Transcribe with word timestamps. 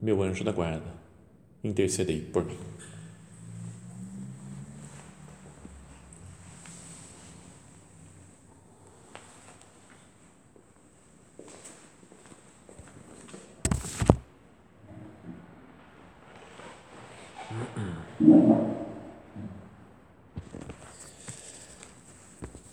meu 0.00 0.22
anjo 0.22 0.42
da 0.42 0.52
guarda, 0.52 0.94
intercedei 1.62 2.20
por 2.22 2.44
mim. 2.44 2.56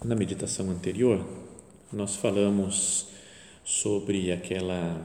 Na 0.03 0.16
meditação 0.16 0.70
anterior, 0.70 1.28
nós 1.91 2.16
falamos 2.16 3.09
sobre 3.66 4.31
aquela 4.31 5.02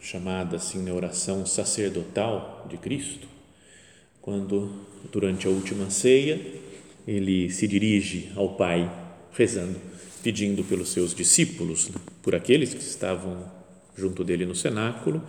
chamada 0.00 0.56
assim 0.56 0.82
na 0.82 0.92
oração 0.94 1.44
sacerdotal 1.44 2.66
de 2.68 2.76
Cristo, 2.76 3.28
quando 4.20 4.70
durante 5.12 5.46
a 5.46 5.50
última 5.50 5.90
ceia 5.90 6.40
ele 7.06 7.50
se 7.50 7.66
dirige 7.68 8.30
ao 8.34 8.56
Pai 8.56 8.90
rezando, 9.32 9.78
pedindo 10.22 10.64
pelos 10.64 10.90
seus 10.90 11.14
discípulos, 11.14 11.88
né, 11.88 11.96
por 12.22 12.34
aqueles 12.34 12.74
que 12.74 12.80
estavam 12.80 13.50
junto 13.96 14.24
dele 14.24 14.46
no 14.46 14.54
cenáculo, 14.54 15.22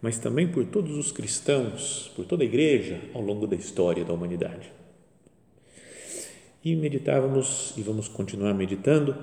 mas 0.00 0.18
também 0.18 0.46
por 0.46 0.64
todos 0.66 0.96
os 0.96 1.12
cristãos, 1.12 2.10
por 2.14 2.24
toda 2.24 2.42
a 2.42 2.46
igreja 2.46 3.00
ao 3.14 3.22
longo 3.22 3.46
da 3.46 3.56
história 3.56 4.04
da 4.04 4.12
humanidade. 4.12 4.70
E 6.62 6.74
meditávamos 6.74 7.74
e 7.76 7.82
vamos 7.82 8.08
continuar 8.08 8.54
meditando 8.54 9.16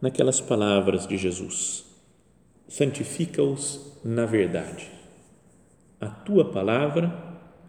naquelas 0.00 0.40
palavras 0.40 1.06
de 1.06 1.16
Jesus: 1.16 1.84
santifica-os 2.72 4.00
na 4.02 4.24
verdade. 4.24 4.90
A 6.00 6.06
tua 6.06 6.50
palavra 6.50 7.12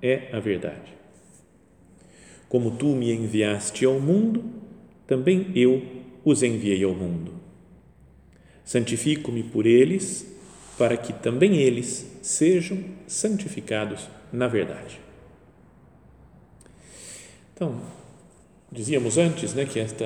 é 0.02 0.30
a 0.32 0.40
verdade. 0.40 0.94
Como 2.48 2.72
tu 2.72 2.88
me 2.96 3.12
enviaste 3.12 3.84
ao 3.84 4.00
mundo, 4.00 4.46
também 5.06 5.52
eu 5.56 5.86
os 6.24 6.42
enviei 6.42 6.86
ao 6.86 6.94
mundo. 6.94 7.34
Santifico-me 8.64 9.44
por 9.44 9.66
eles, 9.66 10.26
para 10.78 10.96
que 10.96 11.12
também 11.12 11.58
eles 11.58 12.10
sejam 12.22 12.82
santificados 13.06 14.08
na 14.32 14.48
verdade. 14.48 15.02
Então, 17.54 17.82
dizíamos 18.72 19.18
antes, 19.18 19.54
né, 19.54 19.66
que 19.66 19.80
esta 19.80 20.06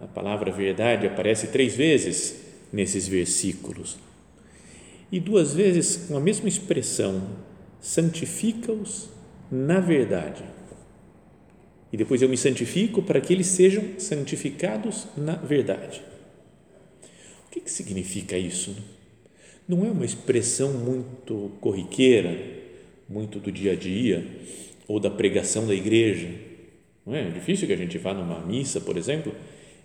a 0.00 0.06
palavra 0.06 0.52
verdade 0.52 1.08
aparece 1.08 1.48
três 1.48 1.74
vezes 1.74 2.40
nesses 2.72 3.08
versículos 3.08 3.98
e 5.10 5.18
duas 5.18 5.54
vezes 5.54 6.06
com 6.08 6.16
a 6.16 6.20
mesma 6.20 6.48
expressão: 6.48 7.22
santifica-os 7.80 9.08
na 9.50 9.80
verdade. 9.80 10.44
E 11.92 11.96
depois 11.96 12.22
eu 12.22 12.28
me 12.28 12.36
santifico 12.36 13.02
para 13.02 13.20
que 13.20 13.32
eles 13.32 13.48
sejam 13.48 13.98
santificados 13.98 15.06
na 15.16 15.34
verdade. 15.34 16.02
O 17.46 17.50
que, 17.50 17.60
que 17.60 17.70
significa 17.70 18.38
isso? 18.38 18.76
Não 19.66 19.84
é 19.84 19.90
uma 19.90 20.04
expressão 20.04 20.72
muito 20.72 21.50
corriqueira, 21.60 22.38
muito 23.08 23.40
do 23.40 23.50
dia 23.50 23.72
a 23.72 23.74
dia, 23.74 24.24
ou 24.86 25.00
da 25.00 25.10
pregação 25.10 25.66
da 25.66 25.74
igreja. 25.74 26.28
Não 27.04 27.14
é? 27.14 27.26
é 27.26 27.30
difícil 27.30 27.66
que 27.66 27.72
a 27.72 27.76
gente 27.76 27.98
vá 27.98 28.14
numa 28.14 28.40
missa, 28.40 28.80
por 28.80 28.96
exemplo, 28.96 29.34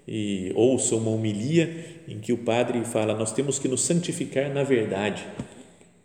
e 0.08 0.52
ouça 0.56 0.96
uma 0.96 1.10
homilia 1.10 2.04
em 2.08 2.20
que 2.20 2.32
o 2.32 2.38
padre 2.38 2.84
fala 2.86 3.16
nós 3.16 3.32
temos 3.32 3.58
que 3.58 3.68
nos 3.68 3.82
santificar 3.82 4.54
na 4.54 4.64
verdade. 4.64 5.26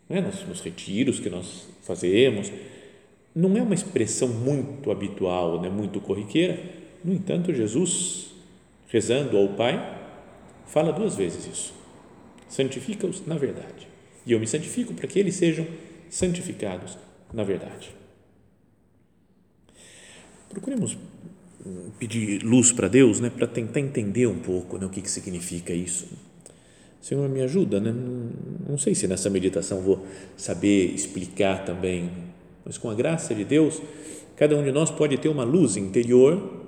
Não 0.09 0.17
é? 0.17 0.21
nos, 0.21 0.45
nos 0.47 0.61
retiros 0.61 1.19
que 1.19 1.29
nós 1.29 1.67
fazemos. 1.81 2.51
Não 3.33 3.55
é 3.55 3.61
uma 3.61 3.75
expressão 3.75 4.27
muito 4.27 4.91
habitual 4.91 5.61
né? 5.61 5.69
muito 5.69 6.01
corriqueira. 6.01 6.59
No 7.03 7.13
entanto 7.13 7.53
Jesus 7.53 8.31
rezando 8.89 9.37
ao 9.37 9.49
Pai 9.49 9.99
fala 10.65 10.91
duas 10.91 11.15
vezes 11.15 11.45
isso. 11.45 11.73
Santifica-os 12.49 13.25
na 13.25 13.37
verdade. 13.37 13.87
E 14.25 14.31
eu 14.31 14.39
me 14.39 14.47
santifico 14.47 14.93
para 14.93 15.07
que 15.07 15.19
eles 15.19 15.35
sejam 15.35 15.65
santificados 16.09 16.97
na 17.33 17.43
verdade. 17.43 17.89
Procuremos 20.49 20.97
pedir 21.99 22.43
luz 22.43 22.71
para 22.71 22.87
Deus, 22.87 23.19
né, 23.19 23.29
para 23.29 23.47
tentar 23.47 23.79
entender 23.79 24.27
um 24.27 24.39
pouco 24.39 24.77
né, 24.77 24.85
o 24.85 24.89
que, 24.89 25.01
que 25.01 25.09
significa 25.09 25.73
isso. 25.73 26.07
Senhor, 27.01 27.27
me 27.27 27.41
ajuda, 27.41 27.79
né? 27.79 27.91
Não, 27.91 28.29
não 28.69 28.77
sei 28.77 28.93
se 28.93 29.07
nessa 29.07 29.29
meditação 29.29 29.81
vou 29.81 30.05
saber 30.37 30.93
explicar 30.93 31.65
também, 31.65 32.11
mas 32.63 32.77
com 32.77 32.89
a 32.89 32.93
graça 32.93 33.33
de 33.33 33.43
Deus, 33.43 33.81
cada 34.35 34.55
um 34.55 34.63
de 34.63 34.71
nós 34.71 34.91
pode 34.91 35.17
ter 35.17 35.27
uma 35.29 35.43
luz 35.43 35.77
interior 35.77 36.61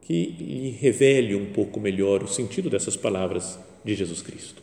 que 0.00 0.34
lhe 0.38 0.70
revele 0.70 1.34
um 1.34 1.46
pouco 1.46 1.78
melhor 1.80 2.22
o 2.22 2.28
sentido 2.28 2.70
dessas 2.70 2.96
palavras 2.96 3.58
de 3.84 3.94
Jesus 3.94 4.22
Cristo. 4.22 4.62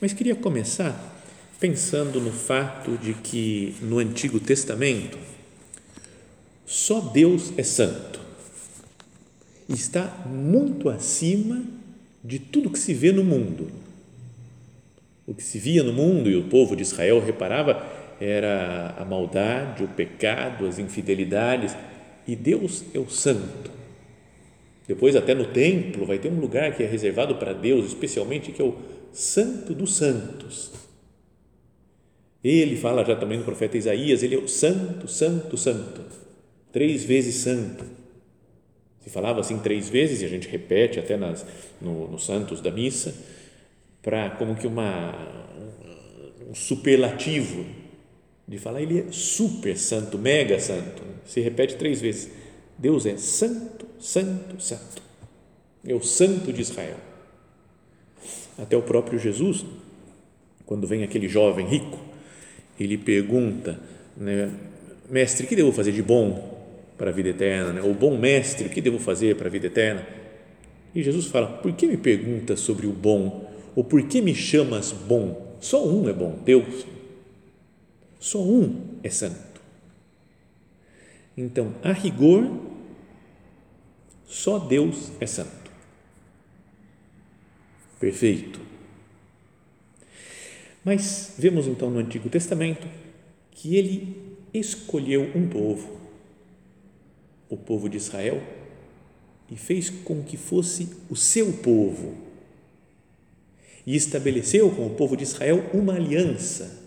Mas 0.00 0.12
queria 0.12 0.34
começar 0.34 1.16
pensando 1.60 2.20
no 2.20 2.30
fato 2.30 2.96
de 2.98 3.14
que 3.14 3.74
no 3.82 3.98
Antigo 3.98 4.38
Testamento 4.38 5.18
só 6.68 7.00
Deus 7.00 7.54
é 7.56 7.62
santo. 7.62 8.20
Está 9.66 10.04
muito 10.26 10.90
acima 10.90 11.64
de 12.22 12.38
tudo 12.38 12.68
que 12.68 12.78
se 12.78 12.92
vê 12.92 13.10
no 13.10 13.24
mundo. 13.24 13.68
O 15.26 15.32
que 15.32 15.42
se 15.42 15.58
via 15.58 15.82
no 15.82 15.94
mundo 15.94 16.28
e 16.28 16.36
o 16.36 16.44
povo 16.44 16.76
de 16.76 16.82
Israel 16.82 17.24
reparava 17.24 17.82
era 18.20 18.94
a 18.98 19.04
maldade, 19.06 19.82
o 19.82 19.88
pecado, 19.88 20.66
as 20.66 20.78
infidelidades, 20.78 21.74
e 22.26 22.36
Deus 22.36 22.84
é 22.92 22.98
o 22.98 23.08
santo. 23.08 23.70
Depois, 24.86 25.16
até 25.16 25.34
no 25.34 25.46
templo, 25.46 26.04
vai 26.04 26.18
ter 26.18 26.28
um 26.28 26.38
lugar 26.38 26.76
que 26.76 26.82
é 26.82 26.86
reservado 26.86 27.36
para 27.36 27.54
Deus, 27.54 27.86
especialmente, 27.86 28.52
que 28.52 28.60
é 28.60 28.64
o 28.64 28.76
Santo 29.10 29.72
dos 29.72 29.96
Santos. 29.96 30.70
Ele 32.44 32.76
fala 32.76 33.06
já 33.06 33.16
também 33.16 33.38
no 33.38 33.44
profeta 33.44 33.78
Isaías, 33.78 34.22
ele 34.22 34.34
é 34.34 34.38
o 34.38 34.48
Santo, 34.48 35.08
Santo, 35.08 35.56
Santo 35.56 36.27
três 36.72 37.04
vezes 37.04 37.36
santo. 37.36 37.84
Se 39.00 39.10
falava 39.10 39.40
assim 39.40 39.58
três 39.58 39.88
vezes, 39.88 40.22
e 40.22 40.24
a 40.24 40.28
gente 40.28 40.48
repete 40.48 40.98
até 40.98 41.16
nas, 41.16 41.44
no, 41.80 42.08
no 42.08 42.18
Santos 42.18 42.60
da 42.60 42.70
missa, 42.70 43.14
para 44.02 44.30
como 44.30 44.54
que 44.54 44.66
uma, 44.66 45.14
um 46.48 46.54
superlativo 46.54 47.64
de 48.46 48.58
falar, 48.58 48.80
ele 48.80 49.00
é 49.00 49.12
super 49.12 49.76
santo, 49.76 50.18
mega 50.18 50.58
santo. 50.58 51.02
Se 51.26 51.40
repete 51.40 51.76
três 51.76 52.00
vezes. 52.00 52.30
Deus 52.78 53.04
é 53.04 53.16
santo, 53.18 53.86
santo, 54.00 54.60
santo. 54.62 55.02
É 55.86 55.94
o 55.94 56.02
santo 56.02 56.50
de 56.50 56.62
Israel. 56.62 56.96
Até 58.56 58.76
o 58.76 58.82
próprio 58.82 59.18
Jesus, 59.18 59.66
quando 60.64 60.86
vem 60.86 61.04
aquele 61.04 61.28
jovem 61.28 61.66
rico, 61.66 61.98
ele 62.80 62.96
pergunta, 62.96 63.78
né, 64.16 64.50
mestre, 65.10 65.44
o 65.44 65.48
que 65.48 65.54
devo 65.54 65.72
fazer 65.72 65.92
de 65.92 66.02
bom 66.02 66.57
para 66.98 67.10
a 67.10 67.12
vida 67.12 67.28
eterna, 67.28 67.74
né? 67.74 67.82
o 67.82 67.94
bom 67.94 68.18
mestre, 68.18 68.66
o 68.66 68.70
que 68.70 68.80
devo 68.80 68.98
fazer 68.98 69.36
para 69.36 69.46
a 69.46 69.50
vida 69.50 69.68
eterna? 69.68 70.04
E 70.94 71.02
Jesus 71.02 71.26
fala: 71.26 71.46
por 71.46 71.72
que 71.72 71.86
me 71.86 71.96
perguntas 71.96 72.58
sobre 72.60 72.86
o 72.86 72.92
bom? 72.92 73.48
Ou 73.76 73.84
por 73.84 74.02
que 74.02 74.20
me 74.20 74.34
chamas 74.34 74.90
bom? 74.92 75.56
Só 75.60 75.86
um 75.86 76.08
é 76.08 76.12
bom, 76.12 76.36
Deus. 76.44 76.84
Só 78.18 78.42
um 78.42 78.98
é 79.02 79.08
santo. 79.08 79.60
Então, 81.36 81.72
a 81.84 81.92
rigor, 81.92 82.50
só 84.26 84.58
Deus 84.58 85.12
é 85.20 85.26
santo. 85.26 85.70
Perfeito. 88.00 88.60
Mas 90.84 91.34
vemos 91.38 91.68
então 91.68 91.90
no 91.90 92.00
Antigo 92.00 92.28
Testamento 92.28 92.88
que 93.52 93.76
ele 93.76 94.36
escolheu 94.52 95.30
um 95.34 95.48
povo 95.48 95.97
o 97.48 97.56
povo 97.56 97.88
de 97.88 97.96
Israel 97.96 98.42
e 99.50 99.56
fez 99.56 99.90
com 99.90 100.22
que 100.22 100.36
fosse 100.36 100.88
o 101.08 101.16
seu 101.16 101.52
povo 101.52 102.14
e 103.86 103.96
estabeleceu 103.96 104.70
com 104.70 104.86
o 104.86 104.94
povo 104.94 105.16
de 105.16 105.22
Israel 105.22 105.70
uma 105.72 105.94
aliança 105.94 106.82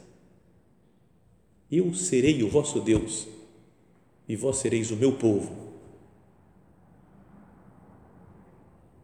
Eu 1.71 1.93
serei 1.93 2.43
o 2.43 2.49
vosso 2.49 2.79
Deus 2.79 3.27
e 4.27 4.35
vós 4.35 4.57
sereis 4.57 4.91
o 4.91 4.95
meu 4.95 5.13
povo. 5.13 5.71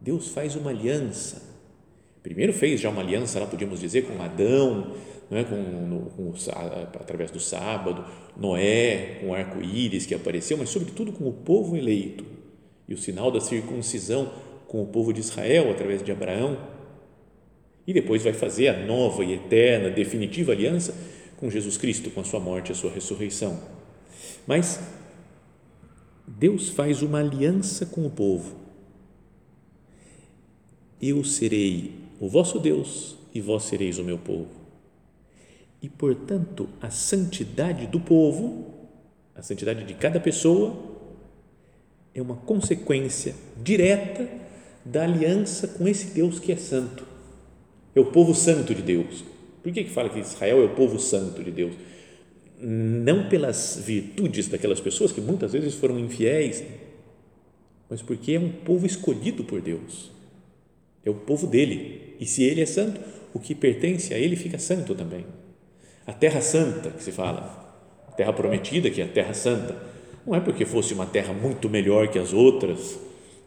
Deus 0.00 0.28
faz 0.28 0.54
uma 0.56 0.70
aliança. 0.70 1.42
Primeiro 2.22 2.52
fez 2.52 2.80
já 2.80 2.88
uma 2.88 3.02
aliança, 3.02 3.38
lá 3.40 3.46
podíamos 3.46 3.80
dizer, 3.80 4.06
com 4.06 4.22
Adão, 4.22 4.94
não 5.30 5.38
é? 5.38 5.44
com, 5.44 5.56
no, 5.56 6.10
com 6.10 6.32
através 6.98 7.30
do 7.30 7.40
sábado, 7.40 8.04
Noé, 8.36 9.18
com 9.20 9.28
o 9.28 9.34
arco-íris 9.34 10.06
que 10.06 10.14
apareceu, 10.14 10.56
mas 10.56 10.70
sobretudo 10.70 11.12
com 11.12 11.28
o 11.28 11.32
povo 11.32 11.76
eleito 11.76 12.24
e 12.88 12.94
o 12.94 12.98
sinal 12.98 13.30
da 13.30 13.40
circuncisão 13.40 14.32
com 14.66 14.82
o 14.82 14.86
povo 14.86 15.12
de 15.12 15.20
Israel 15.20 15.70
através 15.70 16.02
de 16.02 16.10
Abraão. 16.10 16.58
E 17.86 17.92
depois 17.92 18.22
vai 18.22 18.32
fazer 18.32 18.68
a 18.68 18.86
nova 18.86 19.24
e 19.24 19.32
eterna, 19.32 19.90
definitiva 19.90 20.52
aliança 20.52 20.94
com 21.38 21.50
Jesus 21.50 21.76
Cristo, 21.76 22.10
com 22.10 22.20
a 22.20 22.24
sua 22.24 22.40
morte 22.40 22.68
e 22.68 22.72
a 22.72 22.74
sua 22.74 22.90
ressurreição. 22.90 23.58
Mas 24.46 24.80
Deus 26.26 26.68
faz 26.68 27.02
uma 27.02 27.20
aliança 27.20 27.86
com 27.86 28.04
o 28.04 28.10
povo. 28.10 28.56
Eu 31.00 31.24
serei 31.24 31.92
o 32.20 32.28
vosso 32.28 32.58
Deus 32.58 33.16
e 33.34 33.40
vós 33.40 33.64
sereis 33.64 33.98
o 33.98 34.04
meu 34.04 34.18
povo. 34.18 34.57
E, 35.80 35.88
portanto, 35.88 36.68
a 36.80 36.90
santidade 36.90 37.86
do 37.86 38.00
povo, 38.00 38.74
a 39.34 39.42
santidade 39.42 39.84
de 39.84 39.94
cada 39.94 40.18
pessoa, 40.18 40.76
é 42.14 42.20
uma 42.20 42.36
consequência 42.36 43.34
direta 43.62 44.28
da 44.84 45.04
aliança 45.04 45.68
com 45.68 45.86
esse 45.86 46.08
Deus 46.14 46.40
que 46.40 46.50
é 46.50 46.56
santo. 46.56 47.06
É 47.94 48.00
o 48.00 48.06
povo 48.06 48.34
santo 48.34 48.74
de 48.74 48.82
Deus. 48.82 49.24
Por 49.62 49.72
que, 49.72 49.84
que 49.84 49.90
fala 49.90 50.08
que 50.08 50.18
Israel 50.18 50.62
é 50.62 50.64
o 50.64 50.74
povo 50.74 50.98
santo 50.98 51.42
de 51.44 51.50
Deus? 51.50 51.74
Não 52.60 53.28
pelas 53.28 53.80
virtudes 53.84 54.48
daquelas 54.48 54.80
pessoas 54.80 55.12
que 55.12 55.20
muitas 55.20 55.52
vezes 55.52 55.74
foram 55.74 55.98
infiéis, 55.98 56.64
mas 57.88 58.02
porque 58.02 58.32
é 58.32 58.40
um 58.40 58.50
povo 58.50 58.86
escolhido 58.86 59.44
por 59.44 59.60
Deus. 59.60 60.10
É 61.04 61.10
o 61.10 61.14
povo 61.14 61.46
dele. 61.46 62.16
E 62.18 62.26
se 62.26 62.42
ele 62.42 62.60
é 62.60 62.66
santo, 62.66 63.00
o 63.32 63.38
que 63.38 63.54
pertence 63.54 64.12
a 64.12 64.18
ele 64.18 64.36
fica 64.36 64.58
santo 64.58 64.94
também. 64.94 65.24
A 66.08 66.12
terra 66.14 66.40
santa, 66.40 66.88
que 66.88 67.02
se 67.02 67.12
fala, 67.12 67.76
a 68.08 68.12
terra 68.12 68.32
prometida, 68.32 68.88
que 68.88 69.02
é 69.02 69.04
a 69.04 69.08
terra 69.08 69.34
santa, 69.34 69.76
não 70.26 70.34
é 70.34 70.40
porque 70.40 70.64
fosse 70.64 70.94
uma 70.94 71.04
terra 71.04 71.34
muito 71.34 71.68
melhor 71.68 72.08
que 72.08 72.18
as 72.18 72.32
outras, 72.32 72.98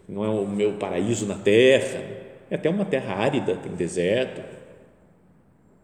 não 0.08 0.24
é 0.24 0.30
o 0.30 0.48
meu 0.48 0.74
paraíso 0.74 1.26
na 1.26 1.34
terra, 1.34 2.00
é 2.52 2.56
até 2.56 2.70
uma 2.70 2.86
terra 2.86 3.16
árida, 3.16 3.56
tem 3.56 3.72
deserto, 3.72 4.44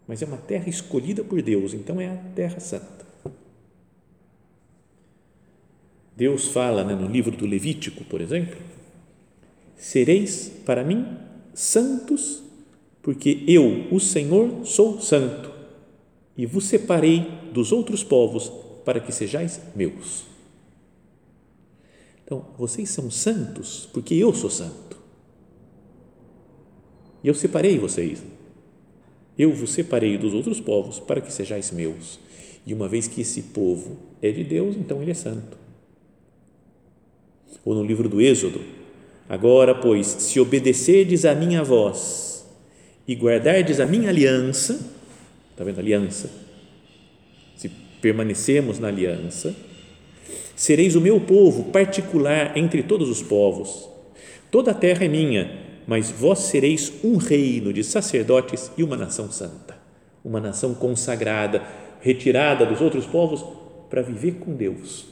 mas 0.07 0.21
é 0.21 0.27
uma 0.27 0.37
terra 0.37 0.69
escolhida 0.69 1.23
por 1.23 1.41
Deus, 1.41 1.73
então 1.73 1.99
é 1.99 2.09
a 2.09 2.17
terra 2.35 2.59
santa. 2.59 3.07
Deus 6.15 6.47
fala 6.49 6.83
né, 6.83 6.93
no 6.93 7.07
livro 7.07 7.35
do 7.35 7.47
Levítico, 7.47 8.03
por 8.03 8.21
exemplo, 8.21 8.59
sereis 9.75 10.61
para 10.63 10.83
mim 10.83 11.07
santos, 11.55 12.43
porque 13.01 13.43
eu, 13.47 13.87
o 13.91 13.99
Senhor, 13.99 14.63
sou 14.63 15.01
santo 15.01 15.56
e 16.37 16.45
vos 16.45 16.65
separei 16.65 17.27
dos 17.51 17.71
outros 17.71 18.03
povos 18.03 18.51
para 18.85 18.99
que 18.99 19.11
sejais 19.11 19.59
meus. 19.75 20.23
Então, 22.23 22.45
vocês 22.57 22.89
são 22.89 23.09
santos 23.09 23.89
porque 23.91 24.13
eu 24.13 24.33
sou 24.33 24.49
santo. 24.49 24.97
E 27.23 27.27
eu 27.27 27.33
separei 27.33 27.79
vocês. 27.79 28.21
Eu 29.37 29.51
vos 29.51 29.71
separei 29.71 30.17
dos 30.17 30.33
outros 30.33 30.59
povos 30.59 30.99
para 30.99 31.21
que 31.21 31.33
sejais 31.33 31.71
meus. 31.71 32.19
E 32.65 32.73
uma 32.73 32.87
vez 32.87 33.07
que 33.07 33.21
esse 33.21 33.41
povo 33.43 33.97
é 34.21 34.31
de 34.31 34.43
Deus, 34.43 34.75
então 34.75 35.01
ele 35.01 35.11
é 35.11 35.15
santo. 35.15 35.57
Ou 37.65 37.73
no 37.73 37.83
livro 37.83 38.07
do 38.07 38.21
Êxodo, 38.21 38.61
agora, 39.27 39.73
pois, 39.73 40.07
se 40.07 40.39
obedecerdes 40.39 41.25
à 41.25 41.33
minha 41.33 41.63
voz 41.63 42.45
e 43.07 43.15
guardardes 43.15 43.79
a 43.79 43.85
minha 43.85 44.09
aliança, 44.09 44.96
está 45.57 45.63
vendo? 45.63 45.79
Aliança. 45.79 46.29
Se 47.55 47.69
permanecemos 48.01 48.77
na 48.79 48.87
aliança, 48.87 49.55
Sereis 50.57 50.95
o 50.95 51.01
meu 51.01 51.21
povo 51.21 51.65
particular 51.65 52.57
entre 52.57 52.81
todos 52.81 53.09
os 53.09 53.21
povos. 53.21 53.87
Toda 54.49 54.71
a 54.71 54.73
terra 54.73 55.05
é 55.05 55.07
minha, 55.07 55.55
mas 55.85 56.09
vós 56.09 56.39
sereis 56.39 56.91
um 57.03 57.17
reino 57.17 57.71
de 57.71 57.83
sacerdotes 57.83 58.71
e 58.75 58.81
uma 58.81 58.97
nação 58.97 59.31
santa, 59.31 59.77
uma 60.25 60.41
nação 60.41 60.73
consagrada, 60.73 61.61
retirada 62.01 62.65
dos 62.65 62.81
outros 62.81 63.05
povos 63.05 63.45
para 63.87 64.01
viver 64.01 64.39
com 64.39 64.55
Deus. 64.55 65.05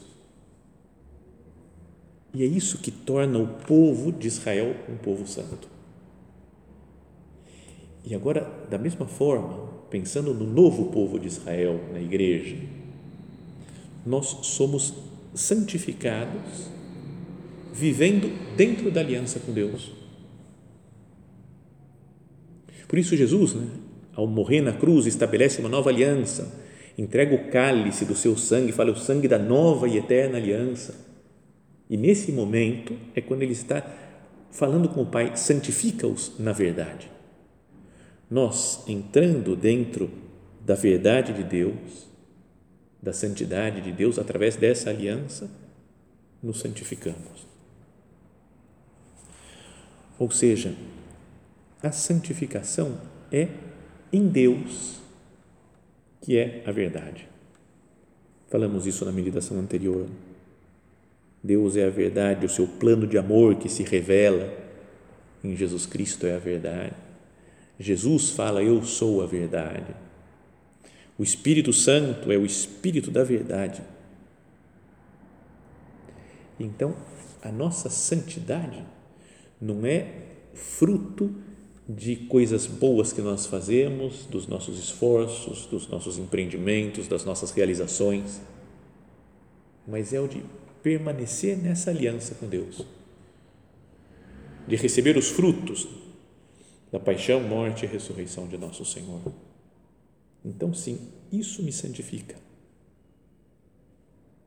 E 2.34 2.42
é 2.42 2.48
isso 2.48 2.80
que 2.80 2.90
torna 2.90 3.38
o 3.38 3.46
povo 3.48 4.12
de 4.12 4.28
Israel 4.28 4.76
um 4.90 4.98
povo 4.98 5.28
santo. 5.28 5.70
E 8.04 8.16
agora, 8.16 8.52
da 8.68 8.80
mesma 8.80 9.06
forma, 9.06 9.75
pensando 9.90 10.34
no 10.34 10.46
novo 10.46 10.86
povo 10.86 11.20
de 11.20 11.28
Israel, 11.28 11.80
na 11.94 12.00
igreja, 12.00 12.56
nós 14.06 14.38
somos 14.44 14.94
santificados, 15.34 16.70
vivendo 17.74 18.32
dentro 18.56 18.90
da 18.90 19.02
aliança 19.02 19.40
com 19.40 19.52
Deus. 19.52 19.92
Por 22.88 23.00
isso, 23.00 23.18
Jesus, 23.18 23.54
né, 23.54 23.68
ao 24.14 24.28
morrer 24.28 24.62
na 24.62 24.74
cruz, 24.74 25.06
estabelece 25.06 25.60
uma 25.60 25.70
nova 25.70 25.90
aliança, 25.90 26.64
entrega 26.98 27.36
o 27.36 27.50
cálice 27.50 28.06
do 28.06 28.16
seu 28.16 28.38
sangue, 28.38 28.72
fala 28.72 28.92
o 28.92 28.96
sangue 28.96 29.28
da 29.28 29.38
nova 29.38 29.88
e 29.88 29.98
eterna 29.98 30.38
aliança. 30.38 30.96
E 31.90 31.98
nesse 31.98 32.32
momento 32.32 32.96
é 33.14 33.22
quando 33.22 33.42
ele 33.42 33.52
está 33.52 33.86
falando 34.52 34.88
com 34.88 35.02
o 35.02 35.06
Pai, 35.06 35.36
santifica-os 35.36 36.34
na 36.40 36.54
verdade. 36.54 37.15
Nós 38.30 38.84
entrando 38.88 39.56
dentro 39.56 40.10
da 40.66 40.76
verdade 40.76 41.34
de 41.34 41.44
Deus, 41.44 42.08
da 43.02 43.14
santidade 43.14 43.82
de 43.82 43.92
Deus 43.92 44.18
através 44.18 44.56
dessa 44.56 44.90
aliança, 44.90 45.50
nos 46.42 46.60
santificamos. 46.60 47.46
Ou 50.18 50.32
seja, 50.32 50.74
a 51.84 51.92
santificação 51.92 52.98
é 53.32 53.50
em 54.12 54.28
Deus, 54.28 55.00
que 56.22 56.38
é 56.38 56.64
a 56.66 56.72
verdade. 56.72 57.28
Falamos 58.48 58.88
isso 58.88 59.06
na 59.06 59.12
meditação 59.12 59.60
anterior. 59.60 60.08
Deus 61.44 61.76
é 61.76 61.86
a 61.86 61.90
verdade, 61.90 62.46
o 62.46 62.50
seu 62.50 62.68
plano 62.68 63.06
de 63.06 63.18
amor 63.18 63.56
que 63.56 63.70
se 63.70 63.84
revela 63.84 64.52
em 65.44 65.56
Jesus 65.56 65.86
Cristo 65.86 66.26
é 66.26 66.36
a 66.36 66.40
verdade. 66.40 67.05
Jesus 67.80 68.32
fala: 68.32 68.64
Eu 68.64 68.84
sou 68.84 69.22
a 69.22 69.26
verdade. 69.26 69.96
O 71.18 71.24
Espírito 71.24 71.72
Santo 71.72 72.32
é 72.32 72.38
o 72.38 72.46
Espírito 72.46 73.10
da 73.10 73.24
verdade. 73.24 73.82
Então, 76.60 76.96
a 77.42 77.52
nossa 77.52 77.90
santidade 77.90 78.84
não 79.62 79.86
é 79.86 80.08
fruto 80.54 81.34
de 81.88 82.16
coisas 82.16 82.66
boas 82.66 83.14
que 83.14 83.22
nós 83.22 83.46
fazemos, 83.46 84.26
dos 84.26 84.48
nossos 84.48 84.80
esforços, 84.80 85.66
dos 85.68 85.88
nossos 85.88 86.18
empreendimentos, 86.18 87.08
das 87.08 87.24
nossas 87.24 87.52
realizações, 87.52 88.42
mas 89.88 90.12
é 90.12 90.20
o 90.20 90.28
de 90.28 90.44
permanecer 90.82 91.58
nessa 91.58 91.92
aliança 91.92 92.36
com 92.36 92.48
Deus, 92.48 92.86
de 94.68 94.76
receber 94.76 95.16
os 95.16 95.30
frutos 95.30 95.88
da 96.96 97.00
paixão, 97.00 97.42
morte 97.42 97.84
e 97.84 97.90
ressurreição 97.90 98.48
de 98.48 98.58
nosso 98.58 98.86
Senhor. 98.86 99.22
Então, 100.46 100.74
sim, 100.74 101.10
isso 101.30 101.62
me 101.62 101.74
santifica. 101.74 102.38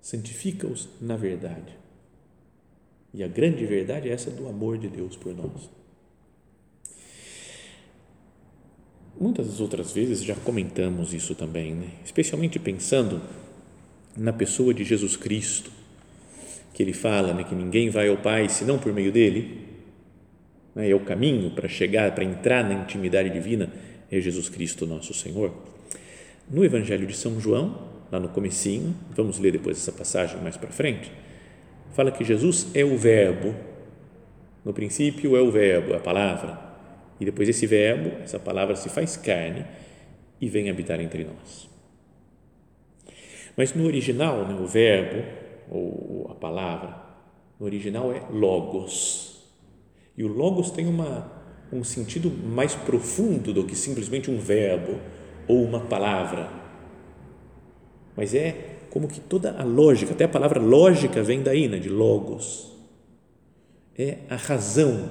Santifica-os 0.00 0.88
na 0.98 1.14
verdade. 1.14 1.76
E 3.12 3.22
a 3.22 3.28
grande 3.28 3.66
verdade 3.66 4.08
é 4.08 4.12
essa 4.12 4.30
do 4.30 4.48
amor 4.48 4.78
de 4.78 4.88
Deus 4.88 5.14
por 5.14 5.36
nós. 5.36 5.68
Muitas 9.20 9.60
outras 9.60 9.92
vezes 9.92 10.24
já 10.24 10.34
comentamos 10.34 11.12
isso 11.12 11.34
também, 11.34 11.74
né? 11.74 11.90
especialmente 12.02 12.58
pensando 12.58 13.20
na 14.16 14.32
pessoa 14.32 14.72
de 14.72 14.84
Jesus 14.84 15.18
Cristo, 15.18 15.70
que 16.72 16.82
ele 16.82 16.94
fala 16.94 17.34
né, 17.34 17.44
que 17.44 17.54
ninguém 17.54 17.90
vai 17.90 18.08
ao 18.08 18.16
Pai 18.16 18.48
senão 18.48 18.78
por 18.78 18.90
meio 18.94 19.12
dele, 19.12 19.67
né? 20.78 20.88
é 20.88 20.94
o 20.94 21.00
caminho 21.00 21.50
para 21.50 21.68
chegar, 21.68 22.14
para 22.14 22.24
entrar 22.24 22.62
na 22.62 22.72
intimidade 22.72 23.28
divina, 23.28 23.68
é 24.10 24.20
Jesus 24.20 24.48
Cristo, 24.48 24.86
nosso 24.86 25.12
Senhor. 25.12 25.52
No 26.48 26.64
Evangelho 26.64 27.06
de 27.06 27.14
São 27.14 27.38
João, 27.40 27.88
lá 28.10 28.20
no 28.20 28.28
comecinho, 28.28 28.94
vamos 29.10 29.38
ler 29.38 29.52
depois 29.52 29.76
essa 29.76 29.92
passagem 29.92 30.40
mais 30.40 30.56
para 30.56 30.70
frente, 30.70 31.10
fala 31.92 32.12
que 32.12 32.24
Jesus 32.24 32.68
é 32.74 32.84
o 32.84 32.96
verbo. 32.96 33.54
No 34.64 34.72
princípio 34.72 35.36
é 35.36 35.40
o 35.40 35.50
verbo, 35.50 35.94
a 35.94 35.98
palavra. 35.98 36.58
E 37.20 37.24
depois 37.24 37.48
esse 37.48 37.66
verbo, 37.66 38.22
essa 38.22 38.38
palavra 38.38 38.76
se 38.76 38.88
faz 38.88 39.16
carne 39.16 39.66
e 40.40 40.48
vem 40.48 40.70
habitar 40.70 41.00
entre 41.00 41.24
nós. 41.24 41.68
Mas 43.56 43.74
no 43.74 43.84
original, 43.84 44.46
né, 44.46 44.54
o 44.54 44.66
verbo 44.66 45.24
ou 45.68 46.28
a 46.30 46.34
palavra, 46.36 46.96
no 47.58 47.66
original 47.66 48.12
é 48.12 48.22
logos. 48.30 49.27
E 50.18 50.24
o 50.24 50.26
logos 50.26 50.72
tem 50.72 50.84
uma, 50.88 51.30
um 51.72 51.84
sentido 51.84 52.28
mais 52.28 52.74
profundo 52.74 53.54
do 53.54 53.64
que 53.64 53.76
simplesmente 53.76 54.28
um 54.28 54.36
verbo 54.36 54.98
ou 55.46 55.62
uma 55.62 55.78
palavra. 55.78 56.50
Mas 58.16 58.34
é 58.34 58.78
como 58.90 59.06
que 59.06 59.20
toda 59.20 59.52
a 59.56 59.62
lógica, 59.62 60.12
até 60.12 60.24
a 60.24 60.28
palavra 60.28 60.60
lógica 60.60 61.22
vem 61.22 61.40
daí, 61.40 61.68
né, 61.68 61.78
de 61.78 61.88
logos. 61.88 62.76
É 63.96 64.18
a 64.28 64.34
razão 64.34 65.08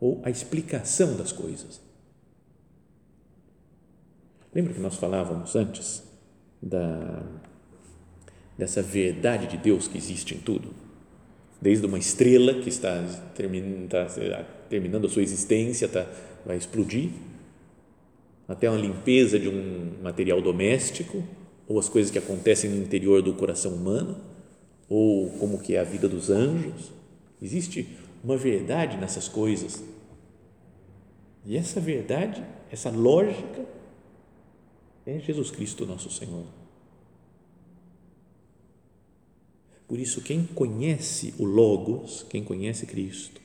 ou 0.00 0.20
a 0.24 0.30
explicação 0.30 1.16
das 1.16 1.30
coisas. 1.30 1.80
Lembra 4.52 4.74
que 4.74 4.80
nós 4.80 4.96
falávamos 4.96 5.54
antes 5.54 6.02
da 6.60 7.22
dessa 8.58 8.82
verdade 8.82 9.46
de 9.46 9.56
Deus 9.56 9.86
que 9.86 9.96
existe 9.96 10.34
em 10.34 10.38
tudo? 10.38 10.81
Desde 11.62 11.86
uma 11.86 11.96
estrela 11.96 12.54
que 12.54 12.68
está, 12.68 13.00
terminando, 13.36 13.84
está 13.84 14.44
terminando 14.68 15.06
a 15.06 15.08
sua 15.08 15.22
existência, 15.22 15.86
está, 15.86 16.04
vai 16.44 16.56
explodir, 16.56 17.10
até 18.48 18.68
uma 18.68 18.80
limpeza 18.80 19.38
de 19.38 19.48
um 19.48 19.92
material 20.02 20.42
doméstico, 20.42 21.22
ou 21.68 21.78
as 21.78 21.88
coisas 21.88 22.10
que 22.10 22.18
acontecem 22.18 22.68
no 22.68 22.82
interior 22.82 23.22
do 23.22 23.32
coração 23.34 23.74
humano, 23.74 24.20
ou 24.88 25.30
como 25.38 25.60
que 25.60 25.76
é 25.76 25.78
a 25.78 25.84
vida 25.84 26.08
dos 26.08 26.30
anjos. 26.30 26.90
Existe 27.40 27.86
uma 28.24 28.36
verdade 28.36 28.96
nessas 28.96 29.28
coisas. 29.28 29.84
E 31.46 31.56
essa 31.56 31.78
verdade, 31.78 32.44
essa 32.72 32.90
lógica 32.90 33.64
é 35.06 35.20
Jesus 35.20 35.52
Cristo, 35.52 35.86
nosso 35.86 36.10
Senhor. 36.10 36.61
Por 39.92 40.00
isso, 40.00 40.22
quem 40.22 40.46
conhece 40.46 41.34
o 41.38 41.44
Logos, 41.44 42.24
quem 42.30 42.42
conhece 42.42 42.86
Cristo, 42.86 43.38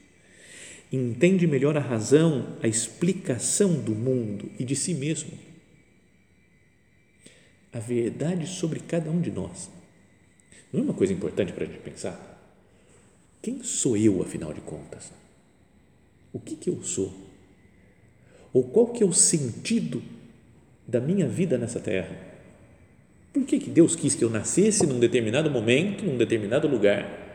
entende 0.90 1.46
melhor 1.46 1.76
a 1.76 1.82
razão, 1.82 2.56
a 2.64 2.70
explicação 2.70 3.74
do 3.82 3.94
mundo 3.94 4.50
e 4.58 4.64
de 4.64 4.74
si 4.74 4.94
mesmo. 4.94 5.38
A 7.74 7.80
verdade 7.80 8.48
sobre 8.48 8.80
cada 8.80 9.12
um 9.12 9.20
de 9.20 9.30
nós. 9.30 9.70
Não 10.72 10.80
é 10.80 10.84
uma 10.84 10.94
coisa 10.94 11.12
importante 11.12 11.52
para 11.52 11.66
a 11.66 11.68
gente 11.68 11.82
pensar? 11.82 12.42
Quem 13.42 13.62
sou 13.62 13.98
eu, 13.98 14.22
afinal 14.22 14.54
de 14.54 14.62
contas? 14.62 15.12
O 16.32 16.40
que, 16.40 16.56
que 16.56 16.70
eu 16.70 16.82
sou? 16.82 17.14
Ou 18.54 18.64
qual 18.64 18.94
que 18.94 19.04
é 19.04 19.06
o 19.06 19.12
sentido 19.12 20.02
da 20.88 21.02
minha 21.02 21.28
vida 21.28 21.58
nessa 21.58 21.82
terra? 21.82 22.37
Por 23.34 23.46
que, 23.46 23.60
que 23.60 23.70
Deus 23.70 23.96
quis 23.96 24.16
que 24.16 24.24
eu 24.24 24.30
nascesse 24.30 24.86
num 24.86 25.00
determinado 25.00 25.50
momento, 25.50 26.04
num 26.04 26.18
determinado 26.18 26.68
lugar? 26.68 27.26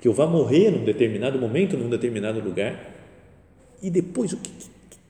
Que 0.00 0.08
eu 0.08 0.12
vá 0.12 0.26
morrer 0.26 0.70
num 0.70 0.84
determinado 0.84 1.38
momento, 1.38 1.76
num 1.76 1.88
determinado 1.88 2.40
lugar? 2.40 2.94
E 3.82 3.90
depois, 3.90 4.32
o 4.32 4.36
que, 4.36 4.50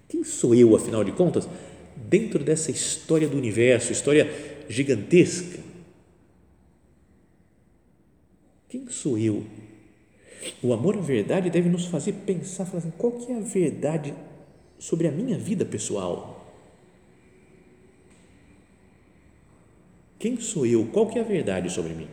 quem 0.09 0.25
sou 0.25 0.55
eu, 0.55 0.75
afinal 0.77 1.03
de 1.03 1.13
contas, 1.13 1.49
dentro 1.97 2.43
dessa 2.43 2.71
história 2.71 3.29
do 3.29 3.37
universo, 3.37 3.93
história 3.93 4.31
gigantesca? 4.69 5.59
Quem 8.69 8.89
sou 8.89 9.19
eu? 9.19 9.45
O 10.63 10.73
amor 10.73 10.97
à 10.97 11.01
verdade 11.01 11.51
deve 11.51 11.69
nos 11.69 11.87
fazer 11.87 12.13
pensar, 12.25 12.65
falar 12.65 12.79
assim, 12.79 12.93
qual 12.97 13.13
que 13.13 13.33
é 13.33 13.37
a 13.37 13.41
verdade 13.41 14.15
sobre 14.79 15.09
a 15.09 15.11
minha 15.11 15.37
vida 15.37 15.65
pessoal? 15.65 16.40
Quem 20.21 20.39
sou 20.39 20.67
eu? 20.67 20.87
Qual 20.93 21.07
que 21.07 21.19
é 21.19 21.23
a 21.23 21.25
verdade 21.25 21.73
sobre 21.73 21.95
mim? 21.95 22.07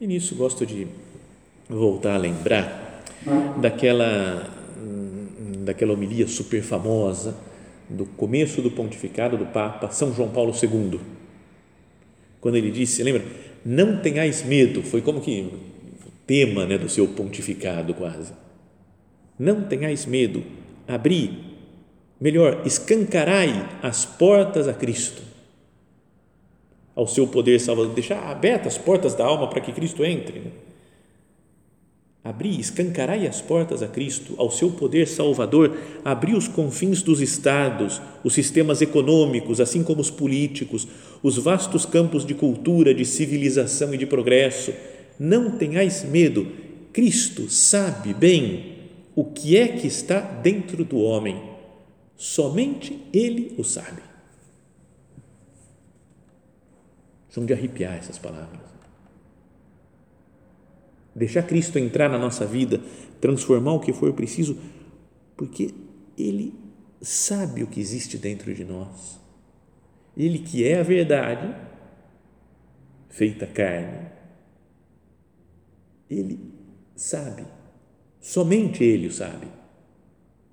E 0.00 0.06
nisso 0.06 0.34
gosto 0.34 0.64
de 0.64 0.86
voltar 1.68 2.14
a 2.14 2.18
lembrar 2.18 3.04
daquela 3.60 4.56
daquela 5.62 5.92
homilia 5.92 6.26
super 6.26 6.62
famosa 6.62 7.36
do 7.86 8.06
começo 8.06 8.62
do 8.62 8.70
pontificado 8.70 9.36
do 9.36 9.44
Papa 9.44 9.90
São 9.90 10.14
João 10.14 10.30
Paulo 10.30 10.54
II, 10.54 10.98
quando 12.40 12.56
ele 12.56 12.70
disse, 12.70 13.02
lembra? 13.02 13.22
Não 13.62 14.00
tenhais 14.00 14.42
medo, 14.42 14.82
foi 14.82 15.02
como 15.02 15.20
que 15.20 15.52
tema 16.26 16.64
né, 16.64 16.78
do 16.78 16.88
seu 16.88 17.08
pontificado 17.08 17.92
quase. 17.92 18.32
Não 19.38 19.64
tenhais 19.64 20.06
medo, 20.06 20.42
abri, 20.88 21.44
melhor, 22.18 22.62
escancarai 22.64 23.68
as 23.82 24.06
portas 24.06 24.66
a 24.66 24.72
Cristo 24.72 25.29
ao 26.94 27.06
seu 27.06 27.26
poder 27.26 27.60
salvador, 27.60 27.94
deixar 27.94 28.30
abertas 28.30 28.74
as 28.74 28.78
portas 28.78 29.14
da 29.14 29.24
alma 29.24 29.48
para 29.48 29.60
que 29.60 29.72
Cristo 29.72 30.04
entre. 30.04 30.40
Né? 30.40 30.50
Abrir, 32.22 32.60
escancarai 32.60 33.26
as 33.26 33.40
portas 33.40 33.82
a 33.82 33.88
Cristo, 33.88 34.34
ao 34.36 34.50
seu 34.50 34.70
poder 34.70 35.08
salvador, 35.08 35.74
abrir 36.04 36.34
os 36.34 36.46
confins 36.46 37.00
dos 37.00 37.22
estados, 37.22 38.00
os 38.22 38.34
sistemas 38.34 38.82
econômicos, 38.82 39.58
assim 39.58 39.82
como 39.82 40.02
os 40.02 40.10
políticos, 40.10 40.86
os 41.22 41.38
vastos 41.38 41.86
campos 41.86 42.26
de 42.26 42.34
cultura, 42.34 42.92
de 42.92 43.06
civilização 43.06 43.94
e 43.94 43.96
de 43.96 44.04
progresso. 44.04 44.70
Não 45.18 45.52
tenhais 45.52 46.04
medo, 46.04 46.46
Cristo 46.92 47.48
sabe 47.48 48.12
bem 48.12 48.74
o 49.14 49.24
que 49.24 49.56
é 49.56 49.68
que 49.68 49.86
está 49.86 50.20
dentro 50.20 50.84
do 50.84 50.98
homem, 50.98 51.40
somente 52.16 52.98
Ele 53.14 53.54
o 53.56 53.64
sabe. 53.64 54.09
São 57.30 57.46
de 57.46 57.54
arrepiar 57.54 57.96
essas 57.96 58.18
palavras. 58.18 58.60
Deixar 61.14 61.42
Cristo 61.44 61.78
entrar 61.78 62.08
na 62.08 62.18
nossa 62.18 62.44
vida, 62.44 62.80
transformar 63.20 63.72
o 63.72 63.80
que 63.80 63.92
for 63.92 64.12
preciso, 64.12 64.58
porque 65.36 65.72
Ele 66.18 66.54
sabe 67.00 67.62
o 67.62 67.66
que 67.66 67.80
existe 67.80 68.18
dentro 68.18 68.52
de 68.54 68.64
nós. 68.64 69.18
Ele 70.16 70.40
que 70.40 70.66
é 70.66 70.80
a 70.80 70.82
verdade, 70.82 71.54
feita 73.08 73.46
carne. 73.46 74.08
Ele 76.08 76.38
sabe, 76.96 77.44
somente 78.20 78.84
Ele 78.84 79.10
sabe, 79.10 79.46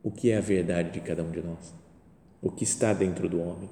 o 0.04 0.12
que 0.12 0.32
é 0.32 0.38
a 0.38 0.42
verdade 0.42 0.92
de 0.92 1.00
cada 1.02 1.24
um 1.24 1.32
de 1.32 1.42
nós, 1.42 1.74
o 2.42 2.52
que 2.52 2.64
está 2.64 2.94
dentro 2.94 3.28
do 3.28 3.42
homem. 3.42 3.70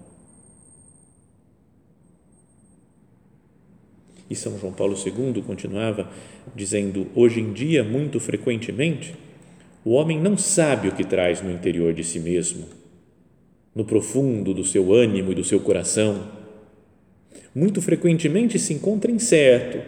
E 4.29 4.36
São 4.36 4.58
João 4.58 4.74
Paulo 4.74 4.96
II 4.96 5.41
continuava 5.44 6.10
dizendo: 6.55 7.08
hoje 7.15 7.39
em 7.39 7.53
dia, 7.53 7.84
muito 7.84 8.20
frequentemente, 8.20 9.15
o 9.84 9.91
homem 9.91 10.20
não 10.20 10.38
sabe 10.38 10.88
o 10.88 10.91
que 10.91 11.03
traz 11.03 11.41
no 11.41 11.51
interior 11.51 11.94
de 11.94 12.03
si 12.03 12.20
mesmo, 12.20 12.65
no 13.74 13.86
profundo 13.86 14.53
do 14.53 14.63
seu 14.63 14.94
ânimo 14.94 15.32
e 15.32 15.36
do 15.36 15.44
seu 15.44 15.60
coração. 15.60 16.32
Muito 17.53 17.82
frequentemente 17.82 18.58
se 18.58 18.74
encontra 18.74 19.12
incerto 19.12 19.79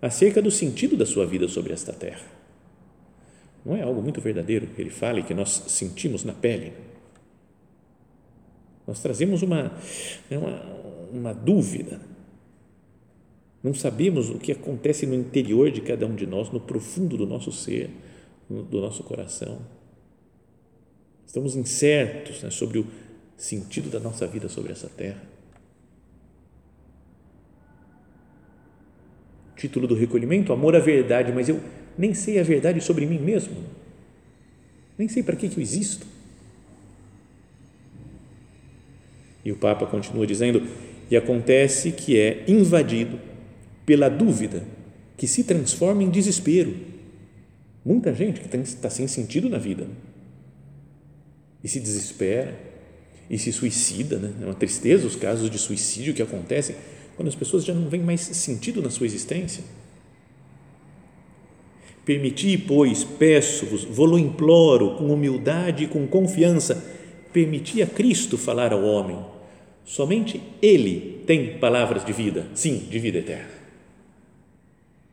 acerca 0.00 0.40
do 0.40 0.50
sentido 0.50 0.96
da 0.96 1.04
sua 1.04 1.26
vida 1.26 1.46
sobre 1.46 1.72
esta 1.72 1.92
terra. 1.92 2.24
Não 3.64 3.76
é 3.76 3.82
algo 3.82 4.00
muito 4.00 4.20
verdadeiro 4.20 4.66
que 4.68 4.80
ele 4.80 4.90
fala 4.90 5.20
e 5.20 5.22
que 5.22 5.34
nós 5.34 5.64
sentimos 5.68 6.24
na 6.24 6.32
pele. 6.32 6.72
Nós 8.86 9.00
trazemos 9.00 9.42
uma, 9.42 9.70
uma, 10.30 10.62
uma 11.12 11.34
dúvida 11.34 12.00
não 13.62 13.74
sabemos 13.74 14.30
o 14.30 14.38
que 14.38 14.52
acontece 14.52 15.06
no 15.06 15.14
interior 15.14 15.70
de 15.70 15.82
cada 15.82 16.06
um 16.06 16.14
de 16.14 16.26
nós, 16.26 16.50
no 16.50 16.60
profundo 16.60 17.16
do 17.16 17.26
nosso 17.26 17.52
ser, 17.52 17.90
do 18.48 18.80
nosso 18.80 19.04
coração. 19.04 19.60
Estamos 21.26 21.54
incertos 21.54 22.42
né, 22.42 22.50
sobre 22.50 22.78
o 22.78 22.86
sentido 23.36 23.90
da 23.90 24.00
nossa 24.00 24.26
vida 24.26 24.48
sobre 24.48 24.72
essa 24.72 24.88
terra. 24.88 25.22
Título 29.56 29.86
do 29.86 29.94
recolhimento: 29.94 30.52
Amor 30.52 30.74
à 30.74 30.78
verdade, 30.78 31.30
mas 31.30 31.48
eu 31.48 31.60
nem 31.98 32.14
sei 32.14 32.40
a 32.40 32.42
verdade 32.42 32.80
sobre 32.80 33.04
mim 33.04 33.18
mesmo. 33.18 33.54
Nem 34.96 35.06
sei 35.06 35.22
para 35.22 35.36
que, 35.36 35.48
que 35.48 35.58
eu 35.58 35.62
existo. 35.62 36.06
E 39.44 39.52
o 39.52 39.56
Papa 39.56 39.86
continua 39.86 40.26
dizendo: 40.26 40.66
e 41.10 41.16
acontece 41.16 41.92
que 41.92 42.18
é 42.18 42.44
invadido 42.48 43.29
pela 43.90 44.08
dúvida, 44.08 44.62
que 45.16 45.26
se 45.26 45.42
transforma 45.42 46.04
em 46.04 46.10
desespero. 46.10 46.76
Muita 47.84 48.14
gente 48.14 48.40
que 48.40 48.56
está 48.56 48.88
sem 48.88 49.08
sentido 49.08 49.48
na 49.48 49.58
vida 49.58 49.88
e 51.64 51.66
se 51.66 51.80
desespera 51.80 52.56
e 53.28 53.36
se 53.36 53.52
suicida, 53.52 54.16
né? 54.16 54.32
é 54.42 54.44
uma 54.44 54.54
tristeza 54.54 55.08
os 55.08 55.16
casos 55.16 55.50
de 55.50 55.58
suicídio 55.58 56.14
que 56.14 56.22
acontecem 56.22 56.76
quando 57.16 57.26
as 57.26 57.34
pessoas 57.34 57.64
já 57.64 57.74
não 57.74 57.88
veem 57.88 58.04
mais 58.04 58.20
sentido 58.20 58.80
na 58.80 58.90
sua 58.90 59.06
existência. 59.06 59.64
Permiti, 62.04 62.56
pois, 62.56 63.02
peço-vos, 63.02 63.82
vou-lo 63.82 64.20
imploro, 64.20 64.98
com 64.98 65.12
humildade 65.12 65.82
e 65.82 65.88
com 65.88 66.06
confiança, 66.06 66.76
permiti 67.32 67.82
a 67.82 67.88
Cristo 67.88 68.38
falar 68.38 68.72
ao 68.72 68.84
homem 68.84 69.18
Somente 69.84 70.40
Ele 70.62 71.24
tem 71.26 71.58
palavras 71.58 72.04
de 72.04 72.12
vida, 72.12 72.46
sim, 72.54 72.86
de 72.88 72.96
vida 73.00 73.18
eterna. 73.18 73.59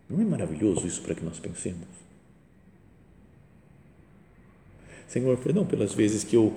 Não 0.10 0.22
é 0.22 0.26
maravilhoso 0.26 0.88
isso 0.88 1.02
para 1.02 1.14
que 1.14 1.24
nós 1.24 1.40
pensemos? 1.40 1.88
Senhor, 5.08 5.38
perdão 5.38 5.66
pelas 5.66 5.94
vezes 5.94 6.24
que 6.24 6.36
eu, 6.36 6.54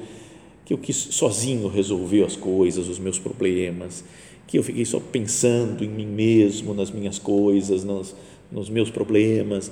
que 0.64 0.72
eu 0.72 0.78
quis 0.78 0.96
sozinho 0.96 1.68
resolver 1.68 2.24
as 2.24 2.36
coisas, 2.36 2.88
os 2.88 2.98
meus 2.98 3.18
problemas, 3.18 4.04
que 4.46 4.58
eu 4.58 4.62
fiquei 4.62 4.84
só 4.84 4.98
pensando 4.98 5.84
em 5.84 5.88
mim 5.88 6.06
mesmo, 6.06 6.74
nas 6.74 6.90
minhas 6.90 7.18
coisas, 7.18 7.84
nos, 7.84 8.14
nos 8.50 8.68
meus 8.68 8.90
problemas, 8.90 9.70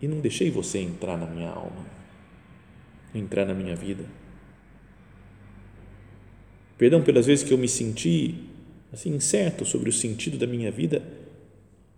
e 0.00 0.06
não 0.06 0.20
deixei 0.20 0.50
você 0.50 0.78
entrar 0.78 1.16
na 1.16 1.26
minha 1.26 1.50
alma, 1.50 1.86
entrar 3.14 3.44
na 3.44 3.54
minha 3.54 3.74
vida. 3.74 4.04
Perdão 6.78 7.02
pelas 7.02 7.26
vezes 7.26 7.42
que 7.42 7.52
eu 7.52 7.58
me 7.58 7.68
senti 7.68 8.34
assim 8.92 9.14
incerto 9.14 9.64
sobre 9.64 9.88
o 9.88 9.92
sentido 9.92 10.38
da 10.38 10.46
minha 10.46 10.70
vida 10.70 11.02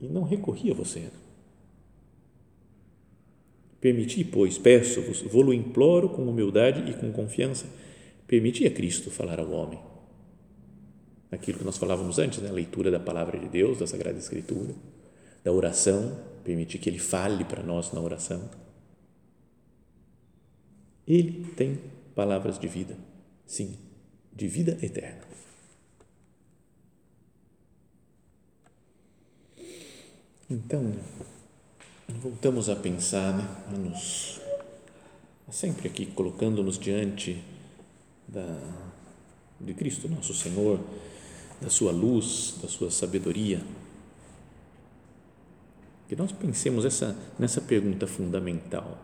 e 0.01 0.09
não 0.09 0.23
recorri 0.23 0.71
a 0.71 0.75
você. 0.75 1.11
Permiti, 3.81 4.25
pois, 4.25 4.59
peço-vos, 4.59 5.23
vou-lo 5.23 5.53
imploro 5.53 6.09
com 6.09 6.29
humildade 6.29 6.91
e 6.91 6.95
com 6.95 7.13
confiança, 7.13 7.67
permiti 8.27 8.67
a 8.67 8.71
Cristo 8.71 9.11
falar 9.11 9.39
ao 9.39 9.51
homem. 9.51 9.79
Aquilo 11.31 11.59
que 11.59 11.65
nós 11.65 11.79
falávamos 11.79 12.19
antes, 12.19 12.41
né? 12.41 12.49
a 12.49 12.53
leitura 12.53 12.91
da 12.91 12.99
palavra 12.99 13.39
de 13.39 13.49
Deus, 13.49 13.79
da 13.79 13.87
Sagrada 13.87 14.19
Escritura, 14.19 14.75
da 15.45 15.53
oração, 15.53 16.19
permitir 16.43 16.79
que 16.79 16.89
Ele 16.89 16.99
fale 16.99 17.45
para 17.45 17.63
nós 17.63 17.93
na 17.93 18.01
oração. 18.01 18.51
Ele 21.07 21.45
tem 21.57 21.79
palavras 22.15 22.59
de 22.59 22.67
vida, 22.67 22.97
sim, 23.47 23.79
de 24.35 24.49
vida 24.49 24.77
eterna. 24.83 25.29
Então, 30.51 30.95
voltamos 32.23 32.71
a 32.71 32.77
pensar, 32.77 33.37
né, 33.37 33.47
a 33.67 33.73
nos, 33.73 34.41
sempre 35.51 35.89
aqui 35.89 36.07
colocando-nos 36.07 36.79
diante 36.79 37.45
da, 38.27 38.59
de 39.61 39.75
Cristo, 39.75 40.09
nosso 40.09 40.33
Senhor, 40.33 40.81
da 41.61 41.69
Sua 41.69 41.93
luz, 41.93 42.55
da 42.63 42.69
Sua 42.69 42.91
sabedoria. 42.91 43.63
Que 46.09 46.17
nós 46.17 46.33
pensemos 46.33 46.87
essa, 46.87 47.15
nessa 47.39 47.61
pergunta 47.61 48.07
fundamental. 48.07 48.97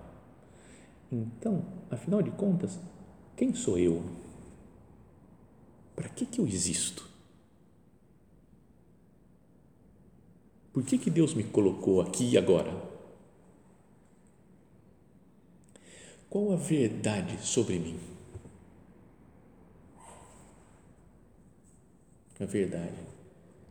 Então, 1.13 1.63
afinal 1.91 2.23
de 2.23 2.31
contas, 2.31 2.81
quem 3.37 3.55
sou 3.55 3.79
eu? 3.79 4.03
Para 5.95 6.09
que, 6.09 6.25
que 6.25 6.41
eu 6.41 6.47
existo? 6.47 7.14
Por 10.75 10.83
que, 10.83 10.99
que 10.99 11.09
Deus 11.09 11.35
me 11.35 11.45
colocou 11.45 12.01
aqui 12.01 12.31
e 12.31 12.37
agora? 12.37 12.77
Qual 16.29 16.53
a 16.53 16.57
verdade 16.57 17.39
sobre 17.47 17.79
mim? 17.79 17.97
A 22.41 22.45
verdade. 22.45 22.99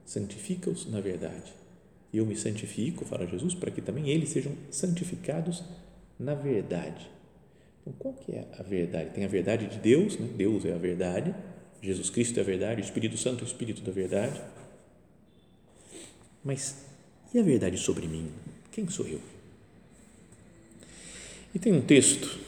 Santifica-os 0.05 0.89
na 0.89 1.01
verdade. 1.01 1.53
Eu 2.13 2.25
me 2.25 2.38
santifico, 2.38 3.03
fala 3.03 3.27
Jesus, 3.27 3.53
para 3.53 3.69
que 3.69 3.81
também 3.81 4.07
eles 4.07 4.29
sejam 4.29 4.53
santificados 4.72 5.62
na 6.17 6.33
verdade. 6.33 7.10
Então, 7.81 7.93
qual 8.00 8.13
que 8.13 8.31
é 8.31 8.48
a 8.57 8.63
verdade? 8.63 9.10
Tem 9.10 9.25
a 9.25 9.27
verdade 9.27 9.67
de 9.67 9.77
Deus, 9.77 10.17
né? 10.17 10.29
Deus 10.38 10.63
é 10.63 10.71
a 10.71 10.78
verdade, 10.78 11.36
Jesus 11.82 12.10
Cristo 12.10 12.38
é 12.38 12.41
a 12.41 12.45
verdade, 12.45 12.82
o 12.82 12.86
Espírito 12.86 13.17
Santo 13.17 13.41
é 13.41 13.43
o 13.43 13.47
Espírito 13.47 13.82
da 13.82 13.91
verdade. 13.91 14.41
Mas 16.41 16.92
e 17.34 17.39
a 17.39 17.43
verdade 17.43 17.78
sobre 17.78 18.08
mim? 18.08 18.28
Quem 18.72 18.88
sou 18.88 19.08
eu? 19.08 19.19
E 21.54 21.60
tem 21.60 21.74
um 21.74 21.82
texto 21.82 22.39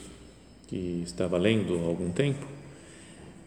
que 0.66 1.02
estava 1.04 1.38
lendo 1.38 1.78
há 1.78 1.82
algum 1.82 2.10
tempo, 2.10 2.46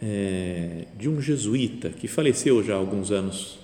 é, 0.01 0.85
de 0.97 1.09
um 1.09 1.21
jesuíta 1.21 1.89
que 1.89 2.07
faleceu 2.07 2.63
já 2.63 2.75
há 2.75 2.77
alguns 2.77 3.11
anos, 3.11 3.59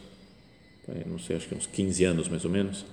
não 1.05 1.17
sei, 1.17 1.37
acho 1.37 1.47
que 1.47 1.55
uns 1.55 1.65
15 1.65 2.03
anos 2.03 2.27
mais 2.27 2.43
ou 2.43 2.51
menos, 2.51 2.85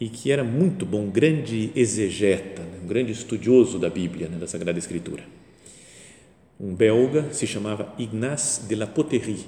e 0.00 0.08
que 0.08 0.32
era 0.32 0.42
muito 0.42 0.86
bom, 0.86 1.02
um 1.02 1.10
grande 1.10 1.70
exegeta, 1.76 2.62
né, 2.62 2.80
um 2.82 2.86
grande 2.86 3.12
estudioso 3.12 3.78
da 3.78 3.90
Bíblia, 3.90 4.28
né, 4.28 4.38
da 4.38 4.46
Sagrada 4.46 4.78
Escritura. 4.78 5.22
Um 6.58 6.74
belga 6.74 7.32
se 7.32 7.46
chamava 7.46 7.92
Ignace 7.98 8.66
de 8.66 8.74
la 8.74 8.86
Poterie. 8.86 9.44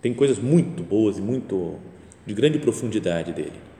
Tem 0.00 0.12
coisas 0.12 0.38
muito 0.38 0.82
boas 0.82 1.18
e 1.18 1.20
muito 1.20 1.78
de 2.26 2.34
grande 2.34 2.58
profundidade 2.58 3.32
dele. 3.32 3.71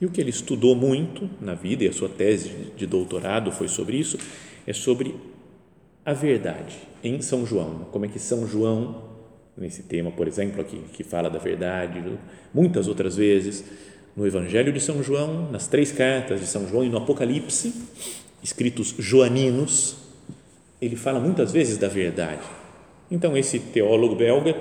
E 0.00 0.06
o 0.06 0.10
que 0.10 0.20
ele 0.20 0.30
estudou 0.30 0.74
muito 0.74 1.30
na 1.40 1.54
vida, 1.54 1.84
e 1.84 1.88
a 1.88 1.92
sua 1.92 2.08
tese 2.08 2.50
de 2.76 2.86
doutorado 2.86 3.52
foi 3.52 3.68
sobre 3.68 3.96
isso, 3.96 4.18
é 4.66 4.72
sobre 4.72 5.14
a 6.04 6.12
verdade 6.12 6.76
em 7.02 7.20
São 7.22 7.46
João. 7.46 7.86
Como 7.92 8.04
é 8.04 8.08
que 8.08 8.18
São 8.18 8.46
João, 8.46 9.02
nesse 9.56 9.82
tema, 9.82 10.10
por 10.10 10.26
exemplo, 10.26 10.60
aqui, 10.60 10.82
que 10.92 11.04
fala 11.04 11.30
da 11.30 11.38
verdade, 11.38 12.02
muitas 12.52 12.88
outras 12.88 13.16
vezes, 13.16 13.64
no 14.16 14.26
Evangelho 14.26 14.72
de 14.72 14.80
São 14.80 15.02
João, 15.02 15.50
nas 15.50 15.66
três 15.66 15.92
cartas 15.92 16.40
de 16.40 16.46
São 16.46 16.68
João 16.68 16.84
e 16.84 16.88
no 16.88 16.98
Apocalipse, 16.98 17.72
escritos 18.42 18.94
joaninos, 18.98 19.96
ele 20.80 20.96
fala 20.96 21.18
muitas 21.18 21.52
vezes 21.52 21.78
da 21.78 21.88
verdade. 21.88 22.42
Então, 23.10 23.36
esse 23.36 23.58
teólogo 23.58 24.16
belga, 24.16 24.56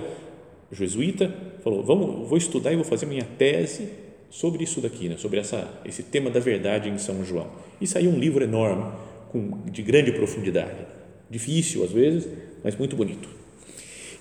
jesuíta, 0.72 1.34
falou: 1.64 1.84
Vamos, 1.84 2.30
vou 2.30 2.38
estudar 2.38 2.72
e 2.72 2.76
vou 2.76 2.86
fazer 2.86 3.06
minha 3.06 3.26
tese 3.38 4.03
sobre 4.34 4.64
isso 4.64 4.82
daqui, 4.82 5.08
né? 5.08 5.16
sobre 5.16 5.40
essa, 5.40 5.80
esse 5.86 6.02
tema 6.02 6.28
da 6.32 6.40
verdade 6.40 6.90
em 6.90 6.98
São 6.98 7.24
João. 7.24 7.52
E 7.80 7.86
saiu 7.86 8.10
um 8.10 8.18
livro 8.18 8.44
enorme 8.44 8.92
com, 9.32 9.60
de 9.70 9.84
grande 9.84 10.12
profundidade. 10.12 10.88
Difícil 11.30 11.84
às 11.84 11.92
vezes, 11.92 12.28
mas 12.64 12.76
muito 12.76 12.96
bonito. 12.96 13.30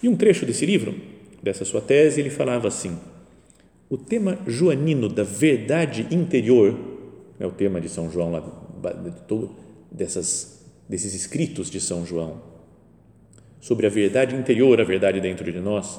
E 0.02 0.08
um 0.10 0.14
trecho 0.14 0.44
desse 0.44 0.66
livro, 0.66 0.94
dessa 1.42 1.64
sua 1.64 1.80
tese, 1.80 2.20
ele 2.20 2.28
falava 2.28 2.68
assim: 2.68 2.98
o 3.88 3.96
tema 3.96 4.38
joanino 4.46 5.08
da 5.08 5.22
verdade 5.22 6.06
interior, 6.10 6.78
é 7.40 7.46
o 7.46 7.50
tema 7.50 7.80
de 7.80 7.88
São 7.88 8.10
João, 8.10 8.30
lá, 8.32 8.40
de 8.40 9.48
dessas, 9.90 10.62
desses 10.86 11.14
escritos 11.14 11.70
de 11.70 11.80
São 11.80 12.04
João, 12.04 12.42
sobre 13.62 13.86
a 13.86 13.90
verdade 13.90 14.36
interior, 14.36 14.78
a 14.78 14.84
verdade 14.84 15.22
dentro 15.22 15.50
de 15.50 15.58
nós, 15.58 15.98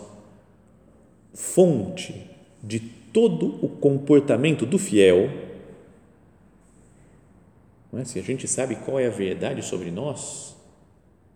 fonte 1.33 2.29
de 2.63 3.01
todo 3.13 3.63
o 3.63 3.69
comportamento 3.69 4.65
do 4.65 4.77
fiel 4.77 5.29
é? 7.99 8.05
Se 8.05 8.19
a 8.19 8.21
gente 8.21 8.47
sabe 8.47 8.75
qual 8.75 8.99
é 8.99 9.07
a 9.07 9.11
verdade 9.11 9.63
sobre 9.63 9.91
nós, 9.91 10.55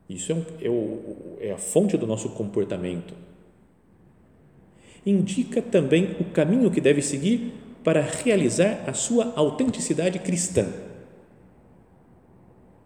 isso 0.09 0.31
é, 0.31 0.35
um, 0.35 0.45
é, 0.61 0.69
o, 0.69 1.37
é 1.39 1.51
a 1.51 1.57
fonte 1.57 1.95
do 1.97 2.07
nosso 2.07 2.29
comportamento. 2.29 3.13
Indica 5.05 5.61
também 5.61 6.15
o 6.19 6.25
caminho 6.25 6.71
que 6.71 6.81
deve 6.81 7.01
seguir 7.01 7.53
para 7.83 8.01
realizar 8.01 8.83
a 8.87 8.93
sua 8.93 9.31
autenticidade 9.35 10.19
cristã. 10.19 10.67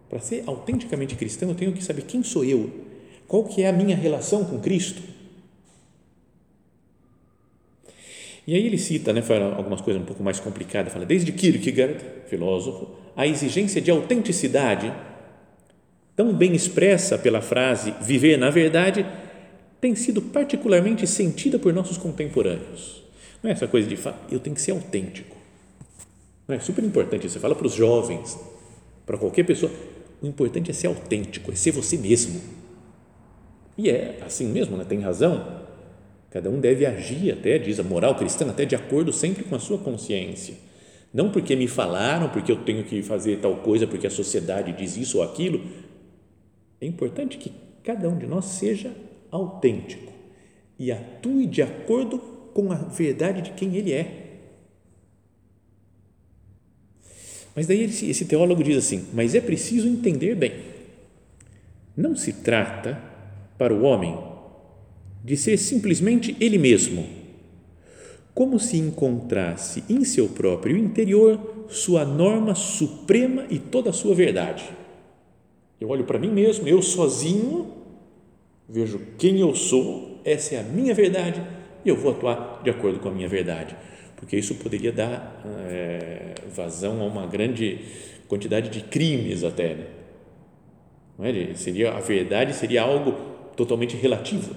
Para 0.08 0.20
ser 0.20 0.44
autenticamente 0.46 1.16
cristão, 1.16 1.48
eu 1.48 1.54
tenho 1.54 1.72
que 1.72 1.82
saber 1.82 2.02
quem 2.02 2.22
sou 2.22 2.44
eu, 2.44 2.70
qual 3.26 3.44
que 3.44 3.62
é 3.62 3.68
a 3.68 3.72
minha 3.72 3.96
relação 3.96 4.44
com 4.44 4.60
Cristo. 4.60 5.02
E 8.46 8.54
aí 8.54 8.66
ele 8.66 8.78
cita, 8.78 9.12
né, 9.12 9.22
fala 9.22 9.54
algumas 9.54 9.80
coisas 9.80 10.02
um 10.02 10.04
pouco 10.04 10.22
mais 10.22 10.40
complicadas, 10.40 10.92
fala 10.92 11.06
desde 11.06 11.30
Kierkegaard, 11.30 11.98
filósofo, 12.26 12.90
a 13.16 13.26
exigência 13.26 13.80
de 13.80 13.90
autenticidade, 13.90 14.92
tão 16.16 16.34
bem 16.34 16.54
expressa 16.54 17.16
pela 17.16 17.40
frase 17.40 17.94
viver 18.00 18.36
na 18.36 18.50
verdade, 18.50 19.06
tem 19.80 19.94
sido 19.94 20.20
particularmente 20.22 21.06
sentida 21.06 21.58
por 21.58 21.72
nossos 21.72 21.96
contemporâneos. 21.96 23.02
Não 23.42 23.50
é 23.50 23.52
essa 23.52 23.66
coisa 23.66 23.88
de 23.88 23.98
eu 24.30 24.38
tenho 24.38 24.54
que 24.54 24.62
ser 24.62 24.70
autêntico. 24.72 25.36
Não 26.46 26.54
é 26.54 26.60
super 26.60 26.84
importante. 26.84 27.28
Você 27.28 27.40
fala 27.40 27.54
para 27.54 27.66
os 27.66 27.74
jovens, 27.74 28.38
para 29.04 29.18
qualquer 29.18 29.44
pessoa, 29.44 29.72
o 30.20 30.26
importante 30.26 30.70
é 30.70 30.74
ser 30.74 30.86
autêntico, 30.86 31.50
é 31.50 31.54
ser 31.54 31.72
você 31.72 31.96
mesmo. 31.96 32.40
E 33.76 33.90
é 33.90 34.18
assim 34.24 34.46
mesmo, 34.46 34.76
né? 34.76 34.84
tem 34.88 35.00
razão. 35.00 35.61
Cada 36.32 36.48
um 36.48 36.58
deve 36.58 36.86
agir 36.86 37.32
até, 37.32 37.58
diz 37.58 37.78
a 37.78 37.82
moral 37.82 38.14
cristã, 38.14 38.48
até 38.48 38.64
de 38.64 38.74
acordo 38.74 39.12
sempre 39.12 39.44
com 39.44 39.54
a 39.54 39.58
sua 39.58 39.78
consciência 39.78 40.54
não 41.12 41.30
porque 41.30 41.54
me 41.54 41.68
falaram, 41.68 42.30
porque 42.30 42.50
eu 42.50 42.56
tenho 42.64 42.84
que 42.84 43.02
fazer 43.02 43.38
tal 43.38 43.56
coisa, 43.56 43.86
porque 43.86 44.06
a 44.06 44.10
sociedade 44.10 44.72
diz 44.72 44.96
isso 44.96 45.18
ou 45.18 45.24
aquilo. 45.24 45.60
É 46.80 46.86
importante 46.86 47.36
que 47.36 47.52
cada 47.84 48.08
um 48.08 48.16
de 48.16 48.26
nós 48.26 48.46
seja 48.46 48.94
autêntico 49.30 50.12
e 50.78 50.90
atue 50.90 51.46
de 51.46 51.60
acordo 51.60 52.18
com 52.54 52.72
a 52.72 52.76
verdade 52.76 53.42
de 53.42 53.50
quem 53.50 53.76
ele 53.76 53.92
é. 53.92 54.20
Mas 57.54 57.66
daí 57.66 57.82
esse 57.82 58.24
teólogo 58.24 58.64
diz 58.64 58.78
assim: 58.78 59.06
mas 59.12 59.34
é 59.34 59.40
preciso 59.40 59.86
entender 59.86 60.34
bem. 60.34 60.72
Não 61.94 62.16
se 62.16 62.32
trata 62.32 62.98
para 63.58 63.74
o 63.74 63.82
homem 63.82 64.18
de 65.24 65.36
ser 65.36 65.56
simplesmente 65.56 66.36
ele 66.40 66.58
mesmo, 66.58 67.06
como 68.34 68.58
se 68.58 68.76
encontrasse 68.76 69.84
em 69.88 70.04
seu 70.04 70.28
próprio 70.28 70.76
interior 70.76 71.66
sua 71.68 72.04
norma 72.04 72.54
suprema 72.54 73.46
e 73.48 73.58
toda 73.58 73.90
a 73.90 73.92
sua 73.92 74.14
verdade. 74.14 74.64
Eu 75.80 75.88
olho 75.88 76.04
para 76.04 76.18
mim 76.18 76.30
mesmo, 76.30 76.68
eu 76.68 76.80
sozinho, 76.82 77.72
vejo 78.68 79.00
quem 79.18 79.40
eu 79.40 79.54
sou, 79.54 80.20
essa 80.24 80.54
é 80.54 80.60
a 80.60 80.62
minha 80.62 80.94
verdade 80.94 81.42
e 81.84 81.88
eu 81.88 81.96
vou 81.96 82.12
atuar 82.12 82.60
de 82.62 82.70
acordo 82.70 83.00
com 83.00 83.08
a 83.08 83.12
minha 83.12 83.28
verdade, 83.28 83.76
porque 84.16 84.36
isso 84.36 84.54
poderia 84.56 84.92
dar 84.92 85.42
é, 85.68 86.34
vazão 86.54 87.00
a 87.02 87.04
uma 87.04 87.26
grande 87.26 87.80
quantidade 88.28 88.70
de 88.70 88.80
crimes 88.80 89.44
até. 89.44 89.74
Né? 89.74 89.86
Não 91.18 91.26
é? 91.26 91.54
Seria 91.54 91.92
a 91.92 92.00
verdade 92.00 92.54
seria 92.54 92.82
algo 92.82 93.12
totalmente 93.56 93.96
relativo. 93.96 94.54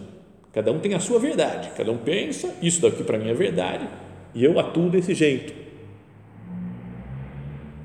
Cada 0.55 0.71
um 0.71 0.79
tem 0.79 0.93
a 0.93 1.01
sua 1.01 1.19
verdade. 1.19 1.69
Cada 1.75 1.91
um 1.91 1.97
pensa 1.97 2.55
isso 2.61 2.81
daqui 2.81 3.03
para 3.03 3.17
mim 3.17 3.27
é 3.27 3.33
verdade 3.33 3.89
e 4.33 4.41
eu 4.41 4.57
atuo 4.57 4.89
desse 4.89 5.13
jeito. 5.13 5.53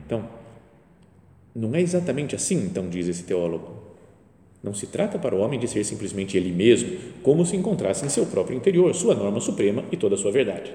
Então, 0.07 0.25
não 1.53 1.75
é 1.75 1.81
exatamente 1.81 2.37
assim, 2.37 2.65
então 2.65 2.89
diz 2.89 3.09
esse 3.09 3.25
teólogo. 3.25 3.91
Não 4.63 4.73
se 4.73 4.87
trata 4.87 5.19
para 5.19 5.35
o 5.35 5.41
homem 5.41 5.59
de 5.59 5.67
ser 5.67 5.83
simplesmente 5.83 6.37
ele 6.37 6.53
mesmo, 6.53 6.97
como 7.25 7.45
se 7.45 7.57
encontrasse 7.57 8.07
em 8.07 8.09
seu 8.09 8.25
próprio 8.27 8.57
interior, 8.57 8.95
sua 8.95 9.17
norma 9.17 9.41
suprema 9.41 9.83
e 9.91 9.97
toda 9.97 10.15
a 10.15 10.19
sua 10.19 10.31
verdade. 10.31 10.73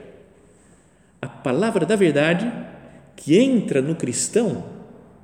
A 1.21 1.29
palavra 1.29 1.85
da 1.85 1.95
verdade 1.95 2.51
que 3.15 3.37
entra 3.37 3.81
no 3.81 3.95
cristão 3.95 4.65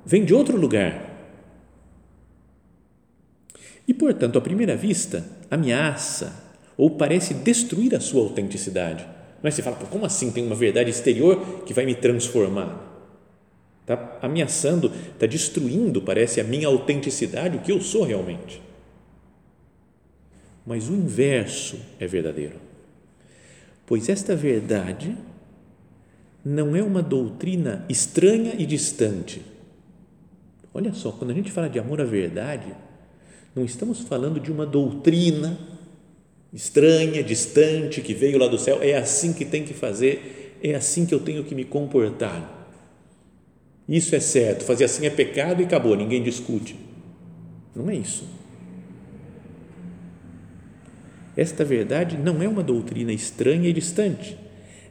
vem 0.06 0.24
de 0.24 0.32
outro 0.32 0.56
lugar. 0.56 1.10
E, 3.86 3.92
portanto, 3.92 4.38
à 4.38 4.40
primeira 4.40 4.74
vista, 4.74 5.26
ameaça 5.50 6.41
ou 6.82 6.90
parece 6.90 7.32
destruir 7.32 7.94
a 7.94 8.00
sua 8.00 8.22
autenticidade. 8.22 9.06
Mas 9.40 9.54
é? 9.54 9.56
você 9.56 9.62
fala, 9.62 9.76
como 9.76 10.04
assim 10.04 10.32
tem 10.32 10.44
uma 10.44 10.56
verdade 10.56 10.90
exterior 10.90 11.62
que 11.64 11.72
vai 11.72 11.86
me 11.86 11.94
transformar? 11.94 12.90
Está 13.82 14.18
ameaçando, 14.20 14.90
está 15.12 15.24
destruindo, 15.24 16.02
parece, 16.02 16.40
a 16.40 16.44
minha 16.44 16.66
autenticidade, 16.66 17.56
o 17.56 17.60
que 17.60 17.70
eu 17.70 17.80
sou 17.80 18.02
realmente. 18.02 18.60
Mas 20.66 20.88
o 20.88 20.94
inverso 20.94 21.78
é 22.00 22.06
verdadeiro. 22.08 22.56
Pois 23.86 24.08
esta 24.08 24.34
verdade 24.34 25.16
não 26.44 26.74
é 26.74 26.82
uma 26.82 27.00
doutrina 27.00 27.86
estranha 27.88 28.56
e 28.58 28.66
distante. 28.66 29.40
Olha 30.74 30.92
só, 30.92 31.12
quando 31.12 31.30
a 31.30 31.34
gente 31.34 31.52
fala 31.52 31.70
de 31.70 31.78
amor 31.78 32.00
à 32.00 32.04
verdade, 32.04 32.74
não 33.54 33.64
estamos 33.64 34.00
falando 34.00 34.40
de 34.40 34.50
uma 34.50 34.66
doutrina 34.66 35.71
estranha, 36.52 37.22
distante, 37.22 38.00
que 38.00 38.12
veio 38.12 38.38
lá 38.38 38.46
do 38.46 38.58
céu, 38.58 38.78
é 38.82 38.96
assim 38.96 39.32
que 39.32 39.44
tem 39.44 39.64
que 39.64 39.72
fazer, 39.72 40.58
é 40.62 40.74
assim 40.74 41.06
que 41.06 41.14
eu 41.14 41.20
tenho 41.20 41.44
que 41.44 41.54
me 41.54 41.64
comportar. 41.64 42.60
Isso 43.88 44.14
é 44.14 44.20
certo, 44.20 44.64
fazer 44.64 44.84
assim 44.84 45.06
é 45.06 45.10
pecado 45.10 45.60
e 45.60 45.64
acabou, 45.64 45.96
ninguém 45.96 46.22
discute. 46.22 46.76
Não 47.74 47.88
é 47.88 47.94
isso. 47.94 48.24
Esta 51.36 51.64
verdade 51.64 52.18
não 52.18 52.42
é 52.42 52.48
uma 52.48 52.62
doutrina 52.62 53.12
estranha 53.12 53.68
e 53.68 53.72
distante, 53.72 54.38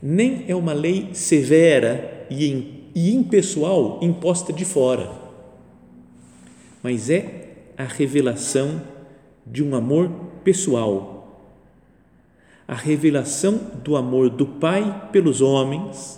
nem 0.02 0.46
é 0.48 0.56
uma 0.56 0.74
lei 0.74 1.10
severa 1.14 2.26
e 2.32 2.76
impessoal 2.96 4.00
imposta 4.02 4.52
de 4.52 4.66
fora, 4.66 5.12
mas 6.82 7.12
é 7.12 7.50
a 7.78 7.84
revelação 7.84 8.82
de 9.46 9.64
um 9.64 9.76
amor 9.76 10.10
pessoal, 10.44 11.21
a 12.72 12.76
revelação 12.76 13.58
do 13.84 13.98
amor 13.98 14.30
do 14.30 14.46
Pai 14.46 15.10
pelos 15.12 15.42
homens 15.42 16.18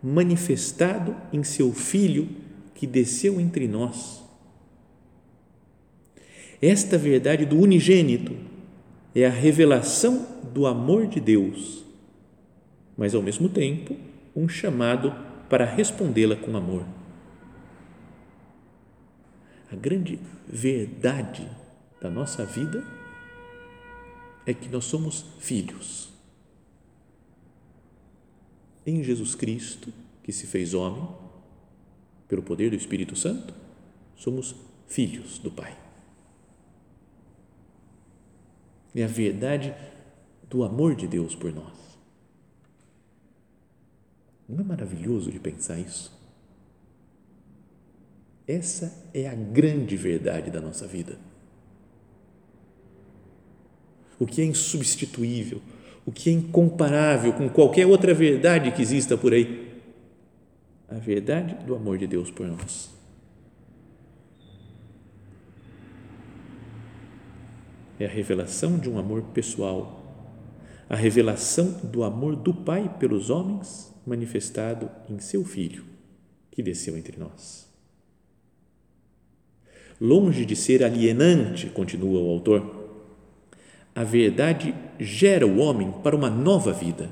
manifestado 0.00 1.16
em 1.32 1.42
seu 1.42 1.72
Filho 1.72 2.28
que 2.72 2.86
desceu 2.86 3.40
entre 3.40 3.66
nós. 3.66 4.22
Esta 6.62 6.96
verdade 6.96 7.44
do 7.44 7.58
unigênito 7.58 8.36
é 9.12 9.26
a 9.26 9.28
revelação 9.28 10.24
do 10.54 10.68
amor 10.68 11.08
de 11.08 11.18
Deus, 11.18 11.84
mas 12.96 13.12
ao 13.12 13.20
mesmo 13.20 13.48
tempo 13.48 13.96
um 14.36 14.48
chamado 14.48 15.12
para 15.50 15.64
respondê-la 15.64 16.36
com 16.36 16.56
amor. 16.56 16.84
A 19.72 19.74
grande 19.74 20.20
verdade 20.46 21.44
da 22.00 22.08
nossa 22.08 22.44
vida 22.44 22.84
é 24.48 24.54
que 24.54 24.68
nós 24.68 24.86
somos 24.86 25.26
filhos 25.38 26.08
em 28.86 29.02
Jesus 29.02 29.34
Cristo, 29.34 29.92
que 30.22 30.32
se 30.32 30.46
fez 30.46 30.72
homem, 30.72 31.06
pelo 32.26 32.42
poder 32.42 32.70
do 32.70 32.76
Espírito 32.76 33.14
Santo, 33.14 33.52
somos 34.16 34.54
filhos 34.86 35.38
do 35.38 35.50
Pai. 35.50 35.78
É 38.94 39.04
a 39.04 39.06
verdade 39.06 39.74
do 40.48 40.64
amor 40.64 40.94
de 40.94 41.06
Deus 41.06 41.34
por 41.34 41.52
nós. 41.52 41.76
Não 44.48 44.60
é 44.60 44.64
maravilhoso 44.64 45.30
de 45.30 45.38
pensar 45.38 45.78
isso? 45.78 46.10
Essa 48.46 49.10
é 49.12 49.28
a 49.28 49.34
grande 49.34 49.94
verdade 49.94 50.50
da 50.50 50.62
nossa 50.62 50.86
vida. 50.86 51.18
O 54.18 54.26
que 54.26 54.42
é 54.42 54.44
insubstituível, 54.44 55.60
o 56.04 56.10
que 56.10 56.30
é 56.30 56.32
incomparável 56.32 57.32
com 57.32 57.48
qualquer 57.48 57.86
outra 57.86 58.14
verdade 58.14 58.72
que 58.72 58.82
exista 58.82 59.16
por 59.16 59.32
aí. 59.32 59.68
A 60.88 60.94
verdade 60.94 61.54
do 61.66 61.74
amor 61.74 61.98
de 61.98 62.06
Deus 62.06 62.30
por 62.30 62.46
nós. 62.46 62.90
É 68.00 68.06
a 68.06 68.08
revelação 68.08 68.78
de 68.78 68.88
um 68.88 68.98
amor 68.98 69.22
pessoal, 69.34 70.02
a 70.88 70.96
revelação 70.96 71.72
do 71.84 72.02
amor 72.04 72.36
do 72.36 72.54
Pai 72.54 72.96
pelos 72.98 73.28
homens 73.28 73.92
manifestado 74.06 74.90
em 75.10 75.18
seu 75.18 75.44
Filho, 75.44 75.84
que 76.50 76.62
desceu 76.62 76.96
entre 76.96 77.18
nós. 77.18 77.68
Longe 80.00 80.46
de 80.46 80.56
ser 80.56 80.82
alienante, 80.82 81.68
continua 81.68 82.20
o 82.20 82.30
autor, 82.30 82.87
a 83.98 84.04
verdade 84.04 84.72
gera 84.96 85.44
o 85.44 85.58
homem 85.58 85.90
para 86.04 86.14
uma 86.14 86.30
nova 86.30 86.72
vida 86.72 87.10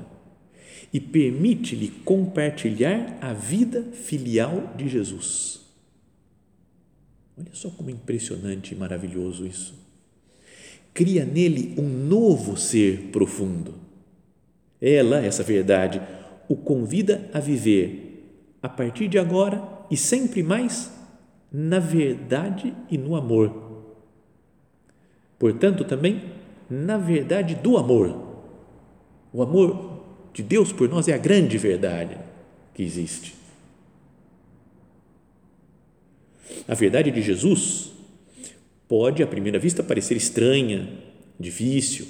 e 0.93 1.01
permite-lhe 1.01 1.89
compartilhar 1.89 3.17
a 3.19 3.33
vida 3.33 3.83
filial 3.91 4.73
de 4.77 4.87
Jesus. 4.87 5.59
Olha 7.37 7.49
só 7.51 7.69
como 7.71 7.89
impressionante 7.89 8.73
e 8.73 8.77
maravilhoso 8.77 9.45
isso. 9.45 9.75
Cria 10.93 11.25
nele 11.25 11.75
um 11.77 11.83
novo 11.83 12.55
ser 12.55 13.09
profundo. 13.11 13.73
Ela, 14.79 15.17
essa 15.17 15.43
verdade, 15.43 16.01
o 16.47 16.55
convida 16.55 17.29
a 17.33 17.41
viver 17.41 18.47
a 18.63 18.69
partir 18.69 19.09
de 19.09 19.19
agora 19.19 19.61
e 19.91 19.97
sempre 19.97 20.41
mais 20.41 20.89
na 21.51 21.79
verdade 21.79 22.73
e 22.89 22.97
no 22.97 23.13
amor. 23.13 23.91
Portanto, 25.37 25.83
também 25.83 26.37
na 26.69 26.97
verdade 26.97 27.55
do 27.55 27.77
amor. 27.77 28.27
O 29.31 29.41
amor 29.41 30.03
de 30.33 30.43
Deus 30.43 30.71
por 30.71 30.89
nós 30.89 31.07
é 31.07 31.13
a 31.13 31.17
grande 31.17 31.57
verdade 31.57 32.17
que 32.73 32.83
existe. 32.83 33.35
A 36.67 36.73
verdade 36.73 37.11
de 37.11 37.21
Jesus 37.21 37.91
pode, 38.87 39.23
à 39.23 39.27
primeira 39.27 39.59
vista, 39.59 39.83
parecer 39.83 40.15
estranha, 40.15 40.89
difícil, 41.39 42.07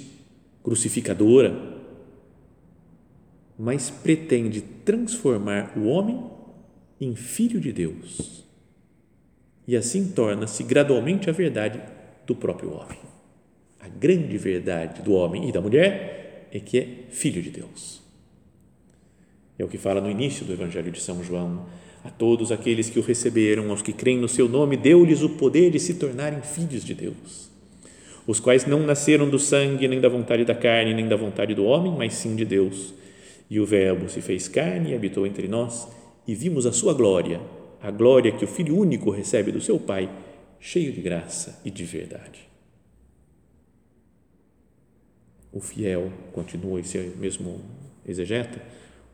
crucificadora, 0.62 1.76
mas 3.58 3.90
pretende 3.90 4.60
transformar 4.60 5.72
o 5.76 5.86
homem 5.86 6.22
em 7.00 7.14
filho 7.14 7.60
de 7.60 7.72
Deus. 7.72 8.44
E 9.66 9.76
assim 9.76 10.10
torna-se 10.12 10.62
gradualmente 10.62 11.28
a 11.28 11.32
verdade 11.32 11.80
do 12.26 12.34
próprio 12.34 12.72
homem. 12.72 13.07
A 13.88 13.98
grande 13.98 14.36
verdade 14.36 15.02
do 15.02 15.14
homem 15.14 15.48
e 15.48 15.52
da 15.52 15.60
mulher 15.60 16.48
é 16.52 16.60
que 16.60 16.78
é 16.78 16.86
filho 17.08 17.42
de 17.42 17.50
Deus. 17.50 18.02
É 19.58 19.64
o 19.64 19.68
que 19.68 19.78
fala 19.78 20.00
no 20.00 20.10
início 20.10 20.44
do 20.44 20.52
Evangelho 20.52 20.92
de 20.92 21.00
São 21.00 21.24
João. 21.24 21.66
A 22.04 22.10
todos 22.10 22.52
aqueles 22.52 22.88
que 22.88 22.98
o 22.98 23.02
receberam, 23.02 23.70
aos 23.70 23.82
que 23.82 23.92
creem 23.92 24.18
no 24.18 24.28
seu 24.28 24.48
nome, 24.48 24.76
deu-lhes 24.76 25.22
o 25.22 25.30
poder 25.30 25.70
de 25.70 25.80
se 25.80 25.94
tornarem 25.94 26.40
filhos 26.42 26.84
de 26.84 26.94
Deus, 26.94 27.50
os 28.24 28.38
quais 28.38 28.66
não 28.66 28.80
nasceram 28.86 29.28
do 29.28 29.38
sangue, 29.38 29.88
nem 29.88 30.00
da 30.00 30.08
vontade 30.08 30.44
da 30.44 30.54
carne, 30.54 30.94
nem 30.94 31.08
da 31.08 31.16
vontade 31.16 31.54
do 31.54 31.64
homem, 31.64 31.92
mas 31.98 32.14
sim 32.14 32.36
de 32.36 32.44
Deus. 32.44 32.94
E 33.50 33.58
o 33.58 33.66
Verbo 33.66 34.08
se 34.08 34.20
fez 34.20 34.46
carne 34.46 34.90
e 34.90 34.94
habitou 34.94 35.26
entre 35.26 35.48
nós, 35.48 35.88
e 36.26 36.34
vimos 36.34 36.66
a 36.66 36.72
sua 36.72 36.94
glória, 36.94 37.40
a 37.82 37.90
glória 37.90 38.30
que 38.30 38.44
o 38.44 38.48
Filho 38.48 38.76
único 38.76 39.10
recebe 39.10 39.50
do 39.50 39.60
seu 39.60 39.78
Pai, 39.78 40.08
cheio 40.60 40.92
de 40.92 41.00
graça 41.00 41.60
e 41.64 41.70
de 41.70 41.84
verdade. 41.84 42.47
O 45.52 45.60
fiel, 45.60 46.12
continua 46.32 46.80
esse 46.80 46.98
mesmo 47.18 47.60
exegeta, 48.06 48.60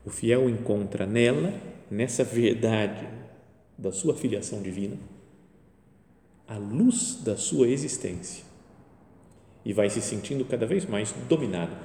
o 0.05 0.09
fiel 0.09 0.49
encontra 0.49 1.05
nela, 1.05 1.53
nessa 1.89 2.23
verdade 2.23 3.07
da 3.77 3.91
sua 3.91 4.15
filiação 4.15 4.61
divina, 4.61 4.97
a 6.47 6.57
luz 6.57 7.21
da 7.23 7.35
sua 7.35 7.67
existência 7.67 8.43
e 9.65 9.73
vai 9.73 9.89
se 9.89 9.99
sentindo 9.99 10.45
cada 10.45 10.65
vez 10.65 10.85
mais 10.85 11.13
dominado 11.27 11.75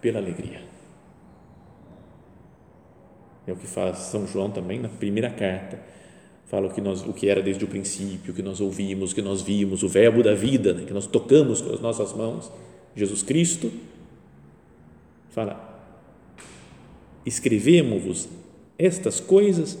pela 0.00 0.18
alegria. 0.18 0.60
É 3.46 3.52
o 3.52 3.56
que 3.56 3.66
faz 3.66 3.98
São 3.98 4.26
João 4.26 4.50
também 4.50 4.78
na 4.78 4.88
primeira 4.88 5.30
carta. 5.30 5.80
Fala 6.46 6.66
o 6.66 6.74
que, 6.74 6.80
nós, 6.80 7.02
o 7.06 7.12
que 7.12 7.28
era 7.28 7.40
desde 7.40 7.64
o 7.64 7.68
princípio, 7.68 8.32
o 8.32 8.36
que 8.36 8.42
nós 8.42 8.60
ouvimos, 8.60 9.12
o 9.12 9.14
que 9.14 9.22
nós 9.22 9.40
vimos, 9.40 9.82
o 9.82 9.88
verbo 9.88 10.22
da 10.22 10.34
vida, 10.34 10.74
né, 10.74 10.84
que 10.84 10.92
nós 10.92 11.06
tocamos 11.06 11.60
com 11.60 11.72
as 11.72 11.80
nossas 11.80 12.12
mãos, 12.12 12.52
Jesus 12.94 13.22
Cristo. 13.22 13.70
Fala, 15.30 15.68
escrevemos-vos 17.24 18.28
estas 18.76 19.20
coisas 19.20 19.78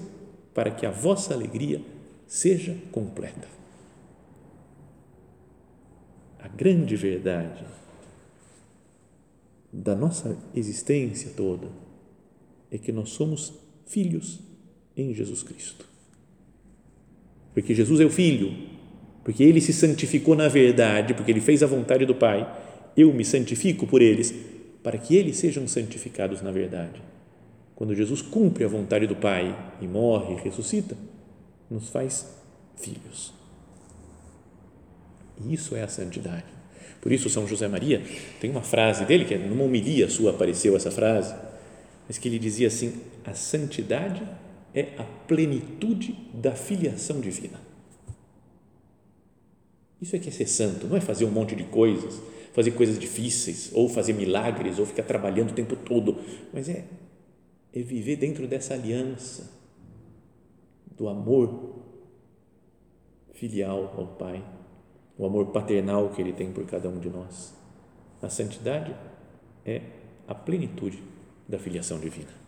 para 0.54 0.70
que 0.70 0.86
a 0.86 0.90
vossa 0.90 1.34
alegria 1.34 1.80
seja 2.26 2.76
completa. 2.92 3.48
A 6.38 6.48
grande 6.48 6.96
verdade 6.96 7.64
da 9.72 9.94
nossa 9.94 10.36
existência 10.54 11.32
toda 11.36 11.68
é 12.70 12.78
que 12.78 12.92
nós 12.92 13.10
somos 13.10 13.52
filhos 13.86 14.40
em 14.96 15.12
Jesus 15.14 15.42
Cristo. 15.42 15.84
Porque 17.52 17.74
Jesus 17.74 18.00
é 18.00 18.04
o 18.04 18.10
Filho, 18.10 18.54
porque 19.24 19.42
Ele 19.42 19.60
se 19.60 19.72
santificou 19.72 20.34
na 20.36 20.48
verdade, 20.48 21.14
porque 21.14 21.30
Ele 21.30 21.40
fez 21.40 21.62
a 21.62 21.66
vontade 21.66 22.06
do 22.06 22.14
Pai, 22.14 22.48
eu 22.96 23.12
me 23.12 23.24
santifico 23.24 23.86
por 23.86 24.02
eles, 24.02 24.34
para 24.82 24.98
que 24.98 25.16
eles 25.16 25.36
sejam 25.36 25.66
santificados 25.68 26.42
na 26.42 26.50
verdade. 26.50 27.02
Quando 27.74 27.94
Jesus 27.94 28.20
cumpre 28.20 28.64
a 28.64 28.68
vontade 28.68 29.06
do 29.06 29.16
Pai 29.16 29.56
e 29.80 29.86
morre 29.86 30.34
e 30.34 30.40
ressuscita, 30.40 30.96
nos 31.70 31.88
faz 31.88 32.26
filhos. 32.76 33.32
E 35.42 35.54
isso 35.54 35.74
é 35.74 35.82
a 35.82 35.88
santidade. 35.88 36.44
Por 37.00 37.10
isso, 37.12 37.30
São 37.30 37.46
José 37.46 37.66
Maria 37.66 38.02
tem 38.40 38.50
uma 38.50 38.62
frase 38.62 39.04
dele, 39.06 39.24
que 39.24 39.34
é 39.34 39.38
numa 39.38 39.64
homilia 39.64 40.08
sua 40.08 40.32
apareceu 40.32 40.76
essa 40.76 40.90
frase, 40.90 41.34
mas 42.06 42.18
que 42.18 42.28
ele 42.28 42.38
dizia 42.38 42.68
assim: 42.68 43.00
a 43.24 43.32
santidade 43.32 44.22
é 44.74 44.88
a 44.98 45.04
plenitude 45.04 46.14
da 46.34 46.52
filiação 46.52 47.20
divina. 47.20 47.58
Isso 50.00 50.16
é 50.16 50.18
que 50.18 50.28
é 50.28 50.32
ser 50.32 50.46
santo, 50.46 50.86
não 50.86 50.96
é 50.96 51.00
fazer 51.00 51.24
um 51.24 51.30
monte 51.30 51.54
de 51.54 51.64
coisas, 51.64 52.20
fazer 52.52 52.72
coisas 52.72 52.98
difíceis, 52.98 53.70
ou 53.72 53.88
fazer 53.88 54.12
milagres, 54.12 54.78
ou 54.78 54.86
ficar 54.86 55.04
trabalhando 55.04 55.50
o 55.50 55.54
tempo 55.54 55.76
todo, 55.76 56.18
mas 56.52 56.68
é, 56.68 56.84
é 57.72 57.80
viver 57.80 58.16
dentro 58.16 58.46
dessa 58.46 58.74
aliança 58.74 59.50
do 60.96 61.08
amor 61.08 61.80
filial 63.32 63.94
ao 63.96 64.06
Pai, 64.06 64.44
o 65.16 65.24
amor 65.24 65.46
paternal 65.46 66.10
que 66.10 66.20
Ele 66.20 66.32
tem 66.32 66.52
por 66.52 66.66
cada 66.66 66.88
um 66.88 66.98
de 66.98 67.08
nós. 67.08 67.54
A 68.20 68.28
santidade 68.28 68.94
é 69.64 69.82
a 70.26 70.34
plenitude 70.34 71.02
da 71.48 71.58
filiação 71.58 71.98
divina. 71.98 72.40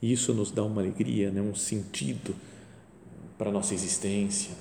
E 0.00 0.12
isso 0.12 0.32
nos 0.32 0.50
dá 0.50 0.64
uma 0.64 0.80
alegria, 0.80 1.30
né? 1.30 1.40
um 1.40 1.54
sentido 1.54 2.34
para 3.36 3.48
a 3.48 3.52
nossa 3.52 3.74
existência. 3.74 4.54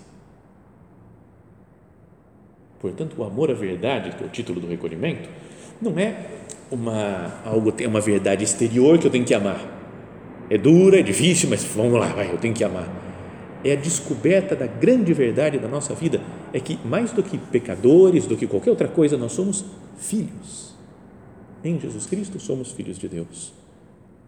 Portanto, 2.79 3.15
o 3.17 3.23
amor 3.23 3.51
à 3.51 3.53
verdade, 3.53 4.15
que 4.15 4.23
é 4.23 4.27
o 4.27 4.29
título 4.29 4.59
do 4.59 4.67
recolhimento, 4.67 5.29
não 5.81 5.97
é 5.97 6.25
uma 6.69 7.41
algo 7.45 7.71
tem 7.71 7.87
uma 7.87 8.01
verdade 8.01 8.43
exterior 8.43 8.97
que 8.97 9.07
eu 9.07 9.11
tenho 9.11 9.25
que 9.25 9.33
amar. 9.33 9.75
É 10.49 10.57
dura, 10.57 10.99
é 10.99 11.01
difícil, 11.01 11.49
mas 11.49 11.63
vamos 11.63 11.99
lá, 11.99 12.07
vai, 12.07 12.31
eu 12.31 12.37
tenho 12.37 12.53
que 12.53 12.63
amar. 12.63 12.87
É 13.63 13.73
a 13.73 13.75
descoberta 13.75 14.55
da 14.55 14.67
grande 14.67 15.13
verdade 15.13 15.57
da 15.57 15.67
nossa 15.67 15.93
vida, 15.93 16.21
é 16.53 16.59
que 16.59 16.79
mais 16.85 17.11
do 17.11 17.23
que 17.23 17.37
pecadores, 17.37 18.25
do 18.25 18.37
que 18.37 18.47
qualquer 18.47 18.69
outra 18.69 18.87
coisa, 18.87 19.17
nós 19.17 19.33
somos 19.33 19.65
filhos 19.97 20.67
em 21.63 21.79
Jesus 21.79 22.05
Cristo 22.05 22.39
somos 22.39 22.71
filhos 22.71 22.97
de 22.97 23.07
Deus. 23.07 23.53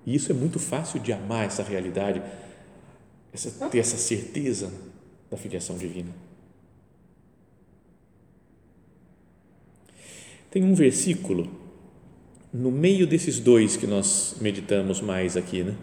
E 0.06 0.16
isso 0.16 0.32
é 0.32 0.36
muito 0.36 0.60
fácil 0.60 1.00
de 1.00 1.12
amar 1.14 1.46
essa 1.46 1.64
realidade, 1.64 2.22
essa, 3.34 3.68
ter 3.70 3.80
essa 3.80 3.98
certeza 3.98 4.72
da 5.30 5.38
filiação 5.38 5.78
divina. 5.78 6.10
Tem 10.52 10.64
um 10.64 10.74
versículo 10.74 11.48
no 12.52 12.72
meio 12.72 13.06
desses 13.06 13.40
dois 13.40 13.78
que 13.78 13.86
nós 13.86 14.36
meditamos 14.42 15.00
mais 15.00 15.38
aqui, 15.38 15.64
né? 15.64 15.76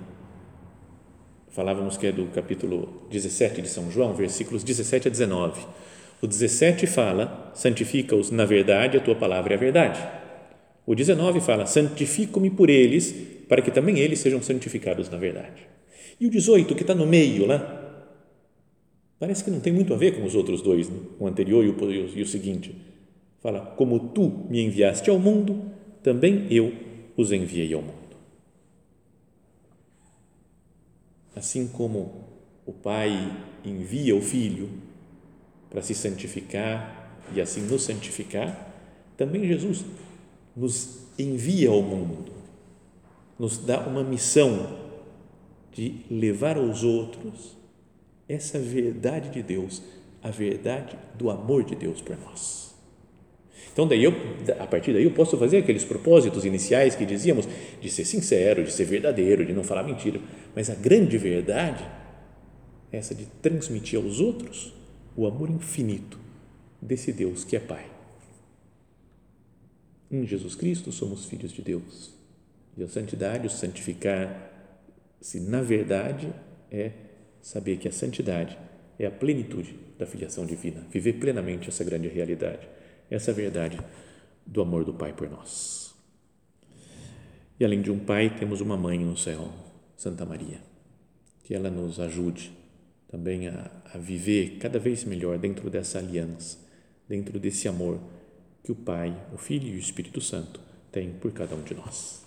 Falávamos 1.50 1.96
que 1.96 2.08
é 2.08 2.12
do 2.12 2.26
capítulo 2.26 3.06
17 3.08 3.62
de 3.62 3.68
São 3.68 3.90
João, 3.90 4.12
versículos 4.12 4.64
17 4.64 5.06
a 5.06 5.10
19. 5.10 5.64
O 6.20 6.26
17 6.26 6.86
fala: 6.88 7.52
santifica-os 7.54 8.32
na 8.32 8.44
verdade, 8.44 8.96
a 8.96 9.00
tua 9.00 9.14
palavra 9.14 9.54
é 9.54 9.56
a 9.56 9.60
verdade. 9.60 10.04
O 10.84 10.96
19 10.96 11.40
fala: 11.40 11.64
santifico-me 11.64 12.50
por 12.50 12.68
eles, 12.68 13.14
para 13.48 13.62
que 13.62 13.70
também 13.70 14.00
eles 14.00 14.18
sejam 14.18 14.42
santificados 14.42 15.08
na 15.08 15.16
verdade. 15.16 15.66
E 16.20 16.26
o 16.26 16.30
18, 16.30 16.74
que 16.74 16.82
está 16.82 16.94
no 16.94 17.06
meio 17.06 17.46
lá, 17.46 18.10
parece 19.20 19.44
que 19.44 19.50
não 19.50 19.60
tem 19.60 19.72
muito 19.72 19.94
a 19.94 19.96
ver 19.96 20.16
com 20.16 20.24
os 20.24 20.34
outros 20.34 20.60
dois, 20.60 20.88
né? 20.88 20.98
o 21.20 21.26
anterior 21.28 21.64
e 21.64 21.68
o, 21.68 22.18
e 22.18 22.22
o 22.22 22.26
seguinte. 22.26 22.95
Fala: 23.46 23.60
Como 23.76 24.08
tu 24.08 24.44
me 24.50 24.60
enviaste 24.60 25.08
ao 25.08 25.20
mundo, 25.20 25.70
também 26.02 26.48
eu 26.52 26.72
os 27.16 27.30
enviei 27.30 27.72
ao 27.72 27.80
mundo. 27.80 28.16
Assim 31.32 31.68
como 31.68 32.24
o 32.66 32.72
Pai 32.72 33.12
envia 33.64 34.16
o 34.16 34.20
Filho 34.20 34.68
para 35.70 35.80
se 35.80 35.94
santificar 35.94 37.20
e 37.32 37.40
assim 37.40 37.60
nos 37.60 37.84
santificar, 37.84 38.74
também 39.16 39.46
Jesus 39.46 39.84
nos 40.56 41.06
envia 41.16 41.70
ao 41.70 41.82
mundo, 41.82 42.32
nos 43.38 43.58
dá 43.58 43.78
uma 43.86 44.02
missão 44.02 44.76
de 45.70 46.00
levar 46.10 46.56
aos 46.56 46.82
outros 46.82 47.56
essa 48.28 48.58
verdade 48.58 49.30
de 49.30 49.40
Deus, 49.40 49.84
a 50.20 50.32
verdade 50.32 50.98
do 51.14 51.30
amor 51.30 51.62
de 51.62 51.76
Deus 51.76 52.00
por 52.02 52.18
nós. 52.18 52.65
Então, 53.76 53.86
daí 53.86 54.04
eu, 54.04 54.12
a 54.58 54.66
partir 54.66 54.94
daí 54.94 55.04
eu 55.04 55.10
posso 55.10 55.36
fazer 55.36 55.58
aqueles 55.58 55.84
propósitos 55.84 56.46
iniciais 56.46 56.94
que 56.94 57.04
dizíamos 57.04 57.46
de 57.78 57.90
ser 57.90 58.06
sincero, 58.06 58.64
de 58.64 58.72
ser 58.72 58.86
verdadeiro, 58.86 59.44
de 59.44 59.52
não 59.52 59.62
falar 59.62 59.82
mentira, 59.82 60.18
mas 60.54 60.70
a 60.70 60.74
grande 60.74 61.18
verdade 61.18 61.84
é 62.90 62.96
essa 62.96 63.14
de 63.14 63.26
transmitir 63.42 63.98
aos 63.98 64.18
outros 64.18 64.72
o 65.14 65.26
amor 65.26 65.50
infinito 65.50 66.18
desse 66.80 67.12
Deus 67.12 67.44
que 67.44 67.54
é 67.54 67.60
Pai. 67.60 67.84
Em 70.10 70.26
Jesus 70.26 70.54
Cristo 70.54 70.90
somos 70.90 71.26
filhos 71.26 71.52
de 71.52 71.60
Deus. 71.60 72.14
E 72.78 72.82
a 72.82 72.88
santidade, 72.88 73.46
o 73.46 73.50
santificar-se 73.50 75.38
na 75.40 75.60
verdade, 75.60 76.32
é 76.70 76.92
saber 77.42 77.76
que 77.76 77.88
a 77.88 77.92
santidade 77.92 78.56
é 78.98 79.04
a 79.04 79.10
plenitude 79.10 79.76
da 79.98 80.06
filiação 80.06 80.46
divina, 80.46 80.82
viver 80.90 81.12
plenamente 81.20 81.68
essa 81.68 81.84
grande 81.84 82.08
realidade, 82.08 82.66
essa 83.10 83.32
verdade 83.32 83.78
do 84.44 84.60
amor 84.60 84.84
do 84.84 84.94
Pai 84.94 85.12
por 85.12 85.28
nós. 85.28 85.94
E 87.58 87.64
além 87.64 87.80
de 87.80 87.90
um 87.90 87.98
Pai, 87.98 88.36
temos 88.38 88.60
uma 88.60 88.76
mãe 88.76 88.98
no 88.98 89.16
céu, 89.16 89.50
Santa 89.96 90.26
Maria, 90.26 90.60
que 91.42 91.54
ela 91.54 91.70
nos 91.70 91.98
ajude 91.98 92.52
também 93.08 93.48
a, 93.48 93.70
a 93.94 93.98
viver 93.98 94.58
cada 94.58 94.78
vez 94.78 95.04
melhor 95.04 95.38
dentro 95.38 95.70
dessa 95.70 95.98
aliança, 95.98 96.58
dentro 97.08 97.38
desse 97.38 97.68
amor 97.68 98.00
que 98.62 98.72
o 98.72 98.74
Pai, 98.74 99.16
o 99.32 99.38
Filho 99.38 99.68
e 99.68 99.76
o 99.76 99.78
Espírito 99.78 100.20
Santo 100.20 100.60
têm 100.90 101.12
por 101.12 101.32
cada 101.32 101.54
um 101.54 101.62
de 101.62 101.74
nós. 101.74 102.26